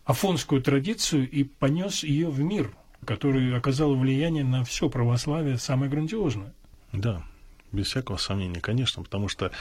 афонскую 0.04 0.62
традицию 0.62 1.28
и 1.28 1.44
понес 1.44 2.02
ее 2.02 2.28
в 2.28 2.40
мир, 2.40 2.74
который 3.04 3.56
оказал 3.56 3.94
влияние 3.96 4.44
на 4.44 4.64
все 4.64 4.88
православие 4.88 5.58
самое 5.58 5.90
грандиозное. 5.90 6.54
Да, 6.92 7.24
без 7.72 7.86
всякого 7.86 8.16
сомнения, 8.16 8.60
конечно, 8.60 9.02
потому 9.02 9.28
что 9.28 9.52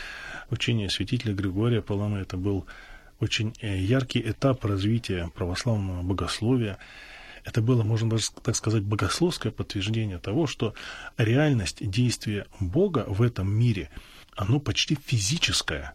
учение 0.49 0.89
святителя 0.89 1.34
Григория 1.34 1.82
Паламы 1.82 2.19
это 2.19 2.38
был 2.38 2.65
очень 3.19 3.54
э, 3.62 3.78
яркий 3.78 4.21
этап 4.21 4.65
развития 4.65 5.30
православного 5.36 6.02
богословия. 6.02 6.78
Это 7.43 7.62
было, 7.62 7.84
можно 7.84 8.10
даже 8.10 8.32
так 8.43 8.56
сказать, 8.56 8.84
богословское 8.84 9.52
подтверждение 9.52 10.19
того, 10.19 10.47
что 10.47 10.73
реальность 11.17 11.88
действия 11.88 12.47
Бога 12.60 13.06
в 13.08 13.21
этом 13.21 13.52
мире, 13.52 13.89
оно 14.36 14.60
почти 14.60 14.95
физическое. 14.95 15.93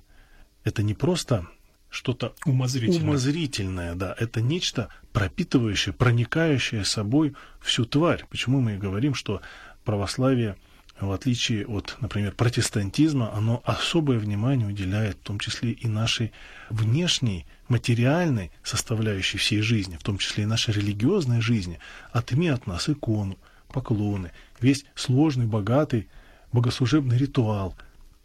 Это 0.64 0.82
не 0.82 0.94
просто 0.94 1.46
что-то 1.94 2.34
умозрительное. 2.44 3.08
умозрительное, 3.08 3.94
да, 3.94 4.14
это 4.18 4.40
нечто 4.40 4.88
пропитывающее, 5.12 5.92
проникающее 5.92 6.84
собой 6.84 7.34
всю 7.60 7.84
тварь. 7.84 8.24
Почему 8.28 8.60
мы 8.60 8.74
и 8.74 8.78
говорим, 8.78 9.14
что 9.14 9.40
православие, 9.84 10.56
в 11.00 11.12
отличие 11.12 11.66
от, 11.66 11.96
например, 12.00 12.32
протестантизма, 12.32 13.32
оно 13.32 13.62
особое 13.64 14.18
внимание 14.18 14.66
уделяет, 14.66 15.16
в 15.16 15.22
том 15.22 15.38
числе 15.38 15.70
и 15.70 15.86
нашей 15.86 16.32
внешней, 16.68 17.46
материальной 17.68 18.50
составляющей 18.64 19.38
всей 19.38 19.60
жизни, 19.60 19.96
в 19.96 20.02
том 20.02 20.18
числе 20.18 20.44
и 20.44 20.46
нашей 20.46 20.74
религиозной 20.74 21.40
жизни. 21.40 21.78
Отыми 22.10 22.48
от 22.48 22.66
нас 22.66 22.88
икону, 22.88 23.38
поклоны, 23.68 24.32
весь 24.60 24.84
сложный, 24.96 25.46
богатый 25.46 26.08
богослужебный 26.52 27.18
ритуал, 27.18 27.76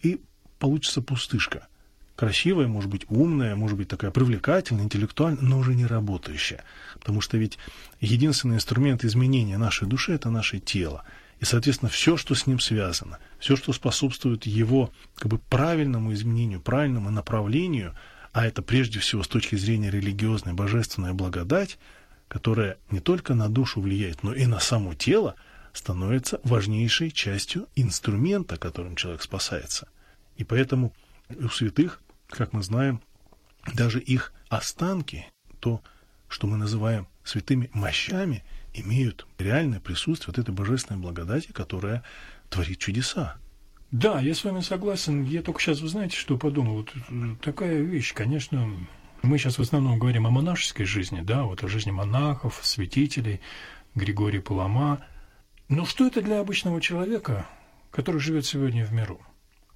и 0.02 0.20
получится 0.58 1.04
пустышка– 1.04 1.68
красивая, 2.20 2.68
может 2.68 2.90
быть, 2.90 3.06
умная, 3.08 3.56
может 3.56 3.78
быть, 3.78 3.88
такая 3.88 4.12
привлекательная, 4.12 4.84
интеллектуальная, 4.84 5.42
но 5.42 5.58
уже 5.58 5.74
не 5.74 5.86
работающая. 5.86 6.66
Потому 6.96 7.22
что 7.22 7.38
ведь 7.38 7.58
единственный 8.02 8.56
инструмент 8.56 9.06
изменения 9.06 9.58
нашей 9.58 9.88
души– 9.88 10.12
это 10.16 10.30
наше 10.30 10.60
тело. 10.60 11.06
И, 11.40 11.46
соответственно, 11.46 11.90
все, 11.90 12.18
что 12.18 12.36
с 12.36 12.46
ним 12.46 12.60
связано, 12.60 13.20
все, 13.40 13.56
что 13.56 13.72
способствует 13.72 14.46
его 14.46 14.92
как 15.16 15.32
бы, 15.32 15.38
правильному 15.38 16.12
изменению, 16.12 16.60
правильному 16.60 17.10
направлению, 17.10 17.96
а 18.34 18.46
это 18.46 18.62
прежде 18.62 19.00
всего 19.00 19.24
с 19.24 19.30
точки 19.30 19.56
зрения 19.56 19.90
религиозной 19.90 20.52
божественная 20.52 21.14
благодать, 21.14 21.80
которая 22.28 22.80
не 22.92 23.00
только 23.00 23.34
на 23.34 23.48
душу 23.48 23.80
влияет, 23.80 24.24
но 24.24 24.34
и 24.34 24.46
на 24.46 24.60
само 24.60 24.94
тело, 24.94 25.36
становится 25.72 26.42
важнейшей 26.44 27.12
частью 27.12 27.70
инструмента, 27.78 28.58
которым 28.58 28.98
человек 28.98 29.22
спасается. 29.22 29.88
И 30.36 30.44
поэтому 30.44 30.92
у 31.30 31.48
святых 31.48 32.02
как 32.30 32.54
мы 32.54 32.64
знаем, 32.64 33.02
даже 33.74 34.00
их 34.00 34.34
останки, 34.50 35.28
то, 35.60 35.82
что 36.28 36.48
мы 36.48 36.58
называем 36.58 37.08
святыми 37.24 37.70
мощами, 37.74 38.44
имеют 38.74 39.28
реальное 39.38 39.80
присутствие 39.80 40.34
вот 40.36 40.40
этой 40.40 40.54
божественной 40.54 41.00
благодати, 41.00 41.52
которая 41.52 42.04
творит 42.50 42.78
чудеса. 42.78 43.38
Да, 43.92 44.20
я 44.20 44.36
с 44.36 44.44
вами 44.44 44.62
согласен. 44.62 45.24
Я 45.24 45.42
только 45.42 45.60
сейчас, 45.60 45.82
вы 45.82 45.90
знаете, 45.90 46.16
что 46.16 46.38
подумал? 46.38 46.76
Вот 46.78 46.94
э, 46.96 47.36
такая 47.42 47.82
вещь, 47.82 48.14
конечно, 48.14 48.72
мы 49.24 49.38
сейчас 49.38 49.58
в 49.58 49.62
основном 49.62 49.98
говорим 49.98 50.28
о 50.28 50.30
монашеской 50.32 50.86
жизни, 50.86 51.22
да, 51.22 51.44
вот 51.44 51.64
о 51.64 51.68
жизни 51.68 51.92
монахов, 51.92 52.60
святителей, 52.62 53.42
Григория 53.96 54.42
Палама. 54.42 55.04
Но 55.68 55.86
что 55.86 56.06
это 56.06 56.22
для 56.22 56.40
обычного 56.40 56.82
человека, 56.82 57.48
который 57.90 58.22
живет 58.22 58.46
сегодня 58.46 58.86
в 58.86 58.94
миру? 58.94 59.20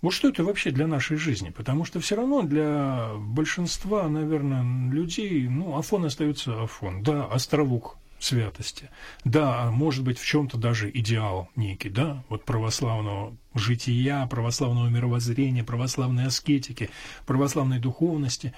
Вот 0.03 0.11
что 0.11 0.27
это 0.27 0.43
вообще 0.43 0.71
для 0.71 0.85
нашей 0.85 1.15
жизни? 1.15 1.49
Потому 1.49 1.85
что 1.85 2.01
все 2.01 2.17
равно 2.17 2.41
для 2.41 3.13
большинства, 3.15 4.09
наверное, 4.09 4.91
людей, 4.91 5.47
ну, 5.47 5.77
Афон 5.77 6.03
остается 6.03 6.61
Афон. 6.61 7.03
Да, 7.03 7.25
островок 7.25 7.97
святости. 8.19 8.89
Да, 9.23 9.71
может 9.71 10.03
быть, 10.03 10.19
в 10.19 10.25
чем-то 10.25 10.57
даже 10.57 10.91
идеал 10.93 11.49
некий, 11.55 11.89
да, 11.89 12.21
вот 12.27 12.43
православного 12.43 13.37
жития, 13.55 14.27
православного 14.27 14.89
мировоззрения, 14.89 15.63
православной 15.63 16.25
аскетики, 16.25 16.89
православной 17.25 17.79
духовности. 17.79 18.53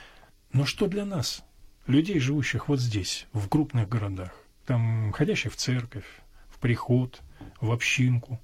Но 0.51 0.65
что 0.65 0.87
для 0.87 1.05
нас, 1.05 1.43
людей, 1.85 2.19
живущих 2.19 2.69
вот 2.69 2.79
здесь, 2.79 3.27
в 3.33 3.47
крупных 3.49 3.87
городах, 3.87 4.31
там, 4.65 5.11
ходящих 5.11 5.53
в 5.53 5.57
церковь, 5.57 6.05
в 6.49 6.57
приход, 6.57 7.21
в 7.61 7.71
общинку, 7.71 8.39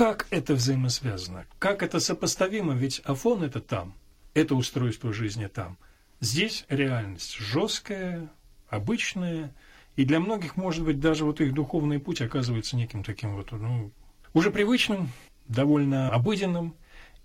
как 0.00 0.26
это 0.30 0.54
взаимосвязано? 0.54 1.44
Как 1.58 1.82
это 1.82 2.00
сопоставимо? 2.00 2.72
Ведь 2.72 3.00
Афон 3.00 3.42
это 3.42 3.60
там, 3.60 3.92
это 4.32 4.54
устройство 4.54 5.12
жизни 5.12 5.46
там. 5.46 5.76
Здесь 6.20 6.64
реальность 6.70 7.36
жесткая, 7.36 8.30
обычная, 8.70 9.54
и 9.96 10.06
для 10.06 10.18
многих, 10.18 10.56
может 10.56 10.86
быть, 10.86 11.00
даже 11.00 11.26
вот 11.26 11.42
их 11.42 11.52
духовный 11.52 11.98
путь 11.98 12.22
оказывается 12.22 12.76
неким 12.76 13.04
таким 13.04 13.36
вот, 13.36 13.52
ну, 13.52 13.92
уже 14.32 14.50
привычным, 14.50 15.10
довольно 15.48 16.08
обыденным, 16.08 16.74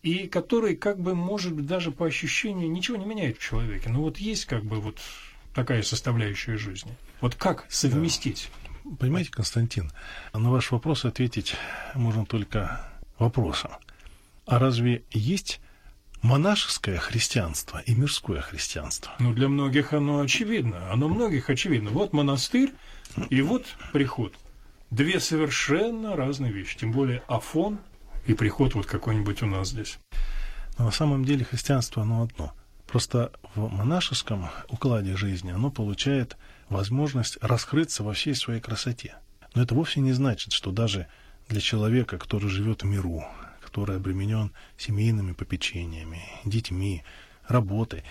и 0.03 0.27
который, 0.27 0.75
как 0.75 0.99
бы, 0.99 1.15
может 1.15 1.53
быть, 1.53 1.67
даже 1.67 1.91
по 1.91 2.05
ощущению 2.05 2.69
ничего 2.69 2.97
не 2.97 3.05
меняет 3.05 3.37
в 3.37 3.41
человеке. 3.41 3.89
Но 3.89 4.01
вот 4.01 4.17
есть, 4.17 4.43
как 4.47 4.65
бы, 4.65 4.81
вот 4.81 4.99
такая 5.53 5.81
составляющая 5.81 6.57
жизни. 6.57 6.93
Вот 7.21 7.35
как 7.35 7.67
совместить? 7.69 8.51
Понимаете, 8.99 9.31
Константин, 9.31 9.91
на 10.33 10.51
ваш 10.51 10.71
вопрос 10.71 11.05
ответить 11.05 11.55
можно 11.95 12.25
только 12.25 12.81
вопросом. 13.17 13.71
А 14.45 14.59
разве 14.59 15.03
есть 15.11 15.59
монашеское 16.21 16.97
христианство 16.99 17.79
и 17.79 17.95
мирское 17.95 18.41
христианство? 18.41 19.11
Ну, 19.19 19.33
для 19.33 19.47
многих 19.47 19.93
оно 19.93 20.19
очевидно. 20.19 20.91
Оно 20.91 21.07
многих 21.07 21.49
очевидно. 21.49 21.89
Вот 21.89 22.13
монастырь 22.13 22.73
и 23.29 23.41
вот 23.41 23.65
приход. 23.91 24.33
Две 24.91 25.19
совершенно 25.19 26.15
разные 26.15 26.51
вещи. 26.51 26.77
Тем 26.77 26.91
более 26.91 27.23
Афон 27.27 27.79
и 28.27 28.35
приход 28.35 28.75
вот 28.75 28.85
какой-нибудь 28.85 29.41
у 29.41 29.47
нас 29.47 29.69
здесь. 29.69 29.97
Но 30.77 30.85
на 30.85 30.91
самом 30.91 31.25
деле 31.25 31.43
христианство 31.43 32.03
оно 32.03 32.21
одно. 32.21 32.53
Просто 32.85 33.31
в 33.55 33.67
монашеском 33.67 34.49
укладе 34.69 35.17
жизни 35.17 35.51
оно 35.51 35.71
получает 35.71 36.37
возможность 36.69 37.37
раскрыться 37.41 38.03
во 38.03 38.13
всей 38.13 38.35
своей 38.35 38.61
красоте. 38.61 39.15
Но 39.53 39.61
это 39.61 39.75
вовсе 39.75 39.99
не 40.01 40.13
значит, 40.13 40.51
что 40.51 40.71
даже 40.71 41.07
для 41.47 41.61
человека, 41.61 42.17
который 42.17 42.49
живет 42.49 42.83
в 42.83 42.85
миру, 42.85 43.23
который 43.61 43.97
обременен 43.97 44.51
семейными 44.77 45.33
попечениями, 45.33 46.21
детьми, 46.43 47.03
работой, 47.47 48.03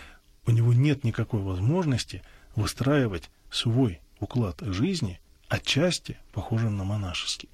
у 0.47 0.51
него 0.51 0.73
нет 0.73 1.05
никакой 1.05 1.41
возможности 1.41 2.23
выстраивать 2.55 3.31
свой 3.51 4.01
уклад 4.21 4.61
жизни 4.61 5.21
отчасти 5.49 6.17
похожим 6.33 6.77
на 6.77 6.85
монашеский. 6.85 7.49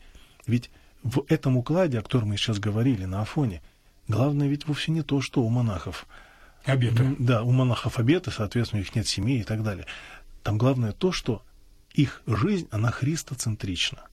Ведь 0.46 0.70
в 1.02 1.24
этом 1.28 1.56
укладе, 1.56 1.98
о 1.98 2.02
котором 2.02 2.28
мы 2.28 2.36
сейчас 2.36 2.58
говорили 2.58 3.04
на 3.04 3.22
Афоне, 3.22 3.62
главное 4.08 4.48
ведь 4.48 4.66
вовсе 4.66 4.92
не 4.92 5.02
то, 5.02 5.20
что 5.20 5.42
у 5.42 5.48
монахов 5.48 6.06
обеты. 6.64 7.16
Да, 7.18 7.42
у 7.42 7.52
монахов 7.52 7.98
обеты, 7.98 8.30
соответственно, 8.30 8.80
у 8.80 8.84
них 8.84 8.94
нет 8.94 9.06
семьи 9.06 9.40
и 9.40 9.44
так 9.44 9.62
далее. 9.62 9.86
Там 10.50 10.58
главное 10.58 10.90
то, 10.90 11.12
что 11.12 11.44
их 11.92 12.22
жизнь, 12.26 12.66
она 12.72 12.90
христоцентрична. 12.90 14.08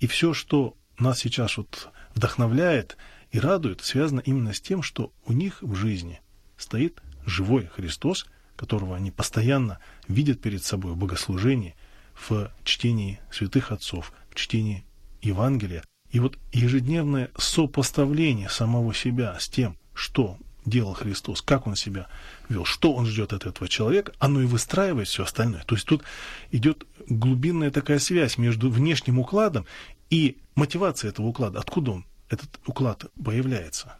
И 0.00 0.06
все, 0.06 0.32
что 0.32 0.78
нас 0.98 1.18
сейчас 1.18 1.58
вот 1.58 1.90
вдохновляет 2.14 2.96
и 3.32 3.38
радует, 3.38 3.82
связано 3.82 4.20
именно 4.20 4.54
с 4.54 4.62
тем, 4.62 4.82
что 4.82 5.12
у 5.26 5.34
них 5.34 5.60
в 5.60 5.74
жизни 5.74 6.22
стоит 6.56 7.02
живой 7.26 7.66
Христос, 7.66 8.24
которого 8.56 8.96
они 8.96 9.10
постоянно 9.10 9.78
видят 10.08 10.40
перед 10.40 10.64
собой 10.64 10.92
в 10.92 10.96
богослужении, 10.96 11.76
в 12.14 12.50
чтении 12.64 13.20
святых 13.30 13.70
отцов, 13.70 14.14
в 14.30 14.36
чтении 14.36 14.86
Евангелия. 15.20 15.84
И 16.10 16.18
вот 16.18 16.38
ежедневное 16.54 17.30
сопоставление 17.36 18.48
самого 18.48 18.94
себя 18.94 19.38
с 19.38 19.50
тем, 19.50 19.76
что 19.92 20.38
делал 20.64 20.94
Христос, 20.94 21.42
как 21.42 21.66
он 21.66 21.76
себя 21.76 22.06
вел, 22.48 22.64
что 22.64 22.94
он 22.94 23.06
ждет 23.06 23.32
от 23.32 23.46
этого 23.46 23.68
человека, 23.68 24.12
оно 24.18 24.40
и 24.40 24.46
выстраивает 24.46 25.08
все 25.08 25.24
остальное. 25.24 25.62
То 25.64 25.74
есть 25.74 25.86
тут 25.86 26.04
идет 26.50 26.86
глубинная 27.08 27.70
такая 27.70 27.98
связь 27.98 28.38
между 28.38 28.70
внешним 28.70 29.18
укладом 29.18 29.66
и 30.10 30.38
мотивацией 30.54 31.10
этого 31.10 31.26
уклада. 31.26 31.58
Откуда 31.60 31.92
он, 31.92 32.06
этот 32.28 32.60
уклад, 32.66 33.06
появляется? 33.22 33.96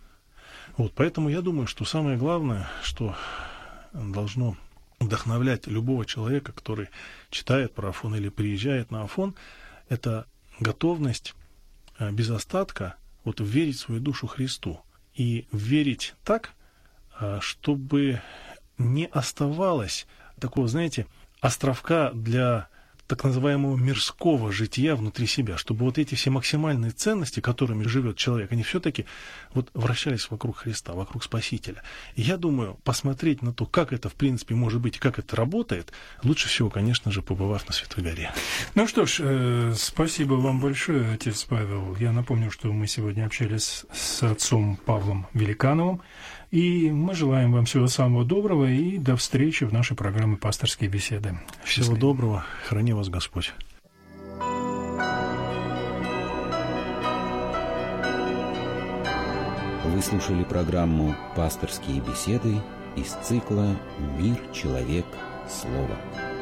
Вот, 0.77 0.93
поэтому 0.95 1.29
я 1.29 1.41
думаю, 1.41 1.67
что 1.67 1.85
самое 1.85 2.17
главное, 2.17 2.69
что 2.83 3.15
должно 3.93 4.57
вдохновлять 4.99 5.67
любого 5.67 6.05
человека, 6.05 6.53
который 6.53 6.89
читает 7.31 7.75
про 7.75 7.91
Афон 7.91 8.17
или 8.17 8.29
приезжает 8.29 8.91
на 8.91 9.03
Афон, 9.03 9.35
это 9.89 10.27
готовность 10.61 11.35
э, 11.99 12.11
без 12.11 12.31
остатка 12.31 12.97
вот 13.25 13.41
верить 13.41 13.79
свою 13.79 14.01
душу 14.01 14.27
Христу 14.27 14.81
и 15.15 15.47
верить 15.53 16.15
так, 16.25 16.51
а, 17.19 17.41
чтобы 17.41 18.21
не 18.79 19.07
оставалось 19.07 20.07
такого, 20.41 20.69
знаете, 20.69 21.07
островка 21.41 22.11
для 22.13 22.69
так 23.07 23.23
называемого 23.25 23.77
мирского 23.77 24.51
жития 24.53 24.95
внутри 24.97 25.27
себя, 25.27 25.59
чтобы 25.59 25.85
вот 25.85 25.99
эти 25.99 26.15
все 26.15 26.31
максимальные 26.31 26.93
ценности, 26.93 27.41
которыми 27.41 27.85
живет 27.85 28.17
человек, 28.17 28.53
они 28.53 28.63
все-таки 28.63 29.05
вот 29.53 29.71
вращались 29.75 30.31
вокруг 30.31 30.59
Христа, 30.59 30.93
вокруг 30.95 31.23
Спасителя. 31.25 31.83
И 32.17 32.23
я 32.23 32.37
думаю, 32.37 32.79
посмотреть 32.85 33.43
на 33.43 33.53
то, 33.53 33.67
как 33.67 33.93
это 33.93 34.09
в 34.09 34.15
принципе 34.15 34.55
может 34.55 34.81
быть 34.81 34.99
как 34.99 35.19
это 35.19 35.37
работает, 35.37 35.93
лучше 36.23 36.49
всего, 36.49 36.71
конечно 36.71 37.11
же, 37.11 37.23
побывав 37.23 37.67
на 37.67 37.75
Святой 37.75 38.05
горе. 38.05 38.33
Ну 38.75 38.87
что 38.87 39.07
ж, 39.07 39.21
э, 39.21 39.75
спасибо 39.77 40.35
вам 40.35 40.61
большое, 40.61 41.13
отец 41.13 41.45
Павел. 41.45 41.97
Я 41.97 42.13
напомню, 42.13 42.51
что 42.51 42.73
мы 42.73 42.87
сегодня 42.87 43.27
общались 43.27 43.85
с 43.93 44.23
отцом 44.23 44.77
Павлом 44.77 45.27
Великановым. 45.35 46.01
И 46.55 46.89
мы 46.93 47.17
желаем 47.17 47.51
вам 47.51 47.65
всего 47.65 47.89
самого 47.89 48.25
доброго 48.25 48.71
и 48.71 48.97
до 48.97 49.17
встречи 49.17 49.65
в 49.65 49.73
нашей 49.73 49.97
программе 49.97 50.37
«Пасторские 50.37 50.89
беседы». 50.89 51.31
Всего 51.65 51.87
Счастливо. 51.87 51.99
доброго. 51.99 52.45
Храни 52.69 52.93
вас 52.93 53.09
Господь. 53.09 53.53
Вы 59.85 60.01
слушали 60.01 60.45
программу 60.45 61.17
«Пасторские 61.35 62.01
беседы» 62.01 62.55
из 62.95 63.11
цикла 63.27 63.77
«Мир, 64.17 64.37
человек, 64.53 65.07
слово». 65.49 66.34